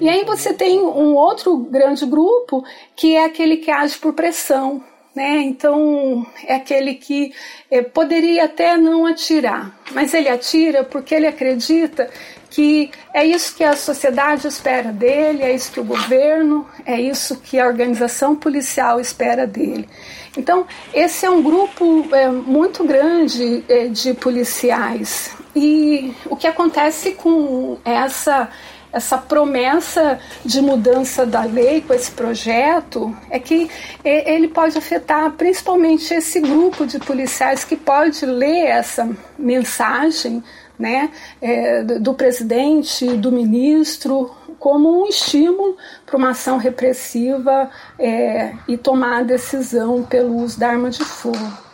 E 0.00 0.08
aí 0.08 0.24
você 0.24 0.54
tem 0.54 0.80
um 0.80 1.14
outro 1.14 1.56
grande 1.56 2.06
grupo 2.06 2.64
que 2.96 3.14
é 3.14 3.24
aquele 3.24 3.58
que 3.58 3.70
age 3.70 3.98
por 3.98 4.14
pressão. 4.14 4.82
Né? 5.18 5.42
Então 5.42 6.24
é 6.46 6.54
aquele 6.54 6.94
que 6.94 7.34
é, 7.68 7.82
poderia 7.82 8.44
até 8.44 8.76
não 8.76 9.04
atirar, 9.04 9.76
mas 9.90 10.14
ele 10.14 10.28
atira 10.28 10.84
porque 10.84 11.12
ele 11.12 11.26
acredita 11.26 12.08
que 12.50 12.90
é 13.12 13.24
isso 13.24 13.54
que 13.54 13.64
a 13.64 13.76
sociedade 13.76 14.46
espera 14.46 14.92
dele, 14.92 15.42
é 15.42 15.54
isso 15.54 15.72
que 15.72 15.80
o 15.80 15.84
governo, 15.84 16.66
é 16.84 17.00
isso 17.00 17.36
que 17.36 17.58
a 17.58 17.66
organização 17.66 18.34
policial 18.34 19.00
espera 19.00 19.46
dele. 19.46 19.88
Então, 20.36 20.66
esse 20.94 21.26
é 21.26 21.30
um 21.30 21.42
grupo 21.42 22.06
é, 22.12 22.28
muito 22.28 22.84
grande 22.84 23.64
é, 23.68 23.88
de 23.88 24.14
policiais. 24.14 25.34
E 25.54 26.14
o 26.26 26.36
que 26.36 26.46
acontece 26.46 27.12
com 27.12 27.78
essa 27.84 28.48
essa 28.90 29.18
promessa 29.18 30.18
de 30.42 30.62
mudança 30.62 31.26
da 31.26 31.42
lei 31.42 31.82
com 31.82 31.92
esse 31.92 32.10
projeto 32.10 33.14
é 33.30 33.38
que 33.38 33.70
ele 34.02 34.48
pode 34.48 34.78
afetar 34.78 35.30
principalmente 35.32 36.14
esse 36.14 36.40
grupo 36.40 36.86
de 36.86 36.98
policiais 36.98 37.64
que 37.64 37.76
pode 37.76 38.24
ler 38.24 38.66
essa 38.66 39.08
mensagem 39.38 40.42
né, 40.78 41.10
é, 41.40 41.82
do 41.82 42.14
presidente, 42.14 43.06
do 43.16 43.32
ministro, 43.32 44.30
como 44.58 45.02
um 45.02 45.06
estímulo 45.06 45.76
para 46.04 46.16
uma 46.16 46.30
ação 46.30 46.58
repressiva 46.58 47.70
é, 47.98 48.54
e 48.66 48.76
tomar 48.76 49.18
a 49.18 49.22
decisão 49.22 50.02
pelo 50.04 50.36
uso 50.36 50.58
da 50.58 50.68
arma 50.68 50.90
de 50.90 51.04
fogo. 51.04 51.68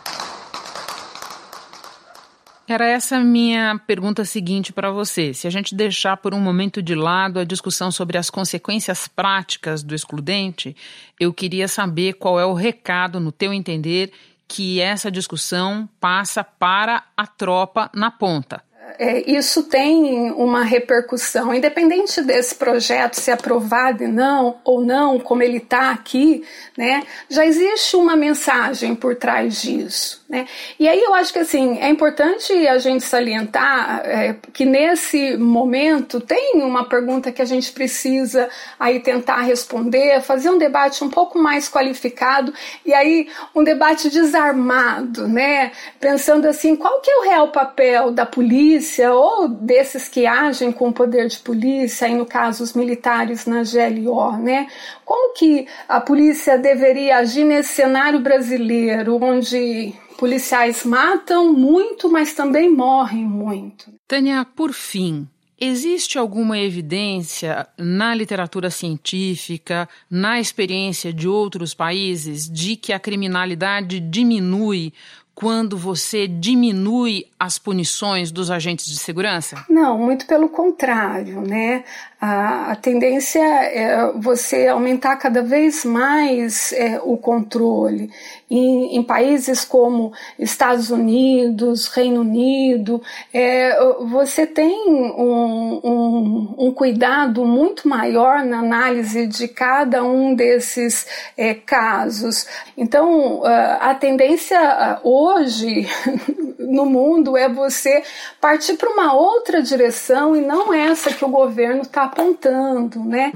Era 2.67 2.87
essa 2.87 3.19
minha 3.19 3.79
pergunta 3.85 4.25
seguinte 4.25 4.73
para 4.73 4.89
você. 4.89 5.35
Se 5.35 5.45
a 5.45 5.51
gente 5.51 5.75
deixar 5.75 6.17
por 6.17 6.33
um 6.33 6.39
momento 6.39 6.81
de 6.81 6.95
lado 6.95 7.39
a 7.39 7.43
discussão 7.43 7.91
sobre 7.91 8.17
as 8.17 8.31
consequências 8.31 9.07
práticas 9.07 9.83
do 9.83 9.93
excludente, 9.93 10.75
eu 11.19 11.31
queria 11.31 11.67
saber 11.67 12.13
qual 12.13 12.39
é 12.39 12.45
o 12.45 12.53
recado, 12.53 13.19
no 13.19 13.31
teu 13.31 13.53
entender, 13.53 14.11
que 14.47 14.81
essa 14.81 15.11
discussão 15.11 15.87
passa 15.99 16.43
para 16.43 17.03
a 17.15 17.27
tropa 17.27 17.89
na 17.93 18.09
ponta 18.09 18.63
é, 18.97 19.29
isso 19.29 19.63
tem 19.63 20.31
uma 20.31 20.63
repercussão, 20.63 21.53
independente 21.53 22.21
desse 22.21 22.55
projeto 22.55 23.15
ser 23.15 23.31
aprovado 23.31 24.03
e 24.03 24.07
não 24.07 24.57
ou 24.63 24.83
não, 24.83 25.19
como 25.19 25.43
ele 25.43 25.57
está 25.57 25.91
aqui, 25.91 26.43
né? 26.77 27.03
Já 27.29 27.45
existe 27.45 27.95
uma 27.95 28.15
mensagem 28.15 28.95
por 28.95 29.15
trás 29.15 29.61
disso, 29.61 30.24
né? 30.27 30.47
E 30.79 30.87
aí 30.87 30.99
eu 31.03 31.13
acho 31.13 31.31
que 31.31 31.37
assim 31.37 31.77
é 31.77 31.87
importante 31.87 32.51
a 32.67 32.79
gente 32.79 33.03
salientar 33.03 34.01
é, 34.03 34.35
que 34.51 34.65
nesse 34.65 35.37
momento 35.37 36.19
tem 36.19 36.63
uma 36.63 36.89
pergunta 36.89 37.31
que 37.31 37.43
a 37.43 37.45
gente 37.45 37.71
precisa 37.71 38.49
aí 38.79 38.99
tentar 38.99 39.41
responder, 39.41 40.19
fazer 40.21 40.49
um 40.49 40.57
debate 40.57 41.03
um 41.03 41.11
pouco 41.11 41.37
mais 41.37 41.69
qualificado 41.69 42.51
e 42.83 42.91
aí 42.91 43.29
um 43.53 43.63
debate 43.63 44.09
desarmado, 44.09 45.27
né? 45.27 45.71
Pensando 45.99 46.47
assim, 46.47 46.75
qual 46.75 47.01
que 47.01 47.11
é 47.11 47.17
o 47.17 47.23
real 47.23 47.49
papel 47.49 48.09
da 48.09 48.25
polícia 48.25 49.13
ou 49.13 49.47
desses 49.47 50.09
que 50.09 50.25
agem 50.25 50.71
com 50.71 50.89
o 50.89 50.93
poder 50.93 51.27
de 51.27 51.37
polícia, 51.37 52.07
aí 52.07 52.15
no 52.15 52.25
caso 52.25 52.63
os 52.63 52.73
militares 52.73 53.45
na 53.45 53.61
GLO, 53.61 54.37
né? 54.37 54.65
Como 55.05 55.35
que 55.35 55.67
a 55.87 56.01
polícia 56.01 56.57
deveria 56.57 57.17
agir 57.17 57.43
nesse 57.43 57.75
cenário 57.75 58.19
brasileiro, 58.19 59.23
onde 59.23 59.93
policiais 60.25 60.83
matam 60.83 61.53
muito, 61.53 62.09
mas 62.09 62.33
também 62.33 62.67
morrem 62.67 63.23
muito? 63.23 63.93
Tânia, 64.07 64.43
por 64.43 64.73
fim, 64.73 65.27
Existe 65.57 66.17
alguma 66.17 66.59
evidência 66.59 67.65
na 67.77 68.13
literatura 68.13 68.69
científica, 68.69 69.87
na 70.11 70.37
experiência 70.37 71.13
de 71.13 71.29
outros 71.29 71.73
países, 71.73 72.49
de 72.49 72.75
que 72.75 72.91
a 72.91 72.99
criminalidade 72.99 74.01
diminui 74.01 74.91
quando 75.35 75.77
você 75.77 76.27
diminui 76.27 77.25
as 77.37 77.57
punições 77.57 78.31
dos 78.31 78.49
agentes 78.49 78.85
de 78.85 78.97
segurança? 78.97 79.65
Não, 79.69 79.97
muito 79.97 80.25
pelo 80.25 80.47
contrário, 80.47 81.39
né? 81.39 81.85
A, 82.27 82.71
a 82.71 82.75
tendência 82.75 83.39
é 83.39 84.11
você 84.13 84.67
aumentar 84.67 85.15
cada 85.17 85.43
vez 85.43 85.85
mais 85.85 86.73
é, 86.73 86.99
o 87.03 87.17
controle. 87.17 88.09
Em, 88.49 88.97
em, 88.97 89.03
países 89.03 89.63
como 89.63 90.11
Estados 90.39 90.89
Unidos, 90.89 91.87
Reino 91.87 92.21
Unido, 92.21 92.99
é, 93.31 93.77
você 94.07 94.47
tem 94.47 94.89
um, 94.89 95.81
um, 95.83 96.55
um, 96.57 96.71
cuidado 96.71 97.45
muito 97.45 97.87
maior 97.87 98.43
na 98.43 98.57
análise 98.57 99.27
de 99.27 99.47
cada 99.47 100.03
um 100.03 100.33
desses 100.33 101.05
é, 101.37 101.53
casos. 101.53 102.47
Então, 102.75 103.43
a 103.45 103.93
tendência 103.93 104.99
hoje 105.03 105.87
no 106.57 106.85
mundo 106.85 107.37
é 107.37 107.47
você 107.47 108.03
partir 108.41 108.75
para 108.75 108.89
uma 108.89 109.13
outra 109.13 109.61
direção 109.61 110.35
e 110.35 110.41
não 110.41 110.73
essa 110.73 111.13
que 111.13 111.23
o 111.23 111.29
governo 111.29 111.81
está 111.81 112.07
apontando, 112.15 113.03
né? 113.03 113.33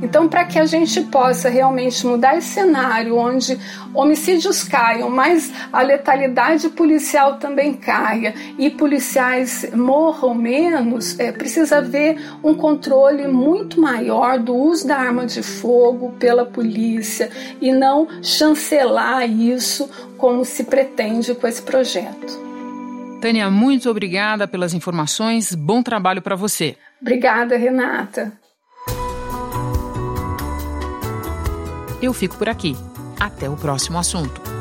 Então, 0.00 0.28
para 0.28 0.44
que 0.44 0.58
a 0.58 0.66
gente 0.66 1.00
possa 1.02 1.48
realmente 1.48 2.04
mudar 2.04 2.36
esse 2.36 2.48
cenário 2.48 3.16
onde 3.16 3.56
homicídios 3.94 4.64
caiam, 4.64 5.08
mas 5.08 5.52
a 5.72 5.80
letalidade 5.80 6.68
policial 6.70 7.36
também 7.36 7.72
caia 7.72 8.34
e 8.58 8.68
policiais 8.68 9.70
morram 9.72 10.34
menos, 10.34 11.18
é, 11.20 11.30
precisa 11.30 11.78
haver 11.78 12.20
um 12.42 12.52
controle 12.52 13.28
muito 13.28 13.80
maior 13.80 14.40
do 14.40 14.56
uso 14.56 14.88
da 14.88 14.96
arma 14.96 15.24
de 15.24 15.40
fogo 15.40 16.10
pela 16.18 16.44
polícia 16.44 17.30
e 17.60 17.72
não 17.72 18.08
chancelar 18.20 19.30
isso 19.30 19.88
como 20.18 20.44
se 20.44 20.64
pretende 20.64 21.32
com 21.32 21.46
esse 21.46 21.62
projeto. 21.62 22.42
Tânia, 23.20 23.48
muito 23.48 23.88
obrigada 23.88 24.48
pelas 24.48 24.74
informações. 24.74 25.54
Bom 25.54 25.80
trabalho 25.80 26.20
para 26.20 26.34
você. 26.34 26.76
Obrigada, 27.02 27.56
Renata. 27.56 28.32
Eu 32.00 32.12
fico 32.12 32.36
por 32.36 32.48
aqui. 32.48 32.76
Até 33.18 33.50
o 33.50 33.56
próximo 33.56 33.98
assunto. 33.98 34.51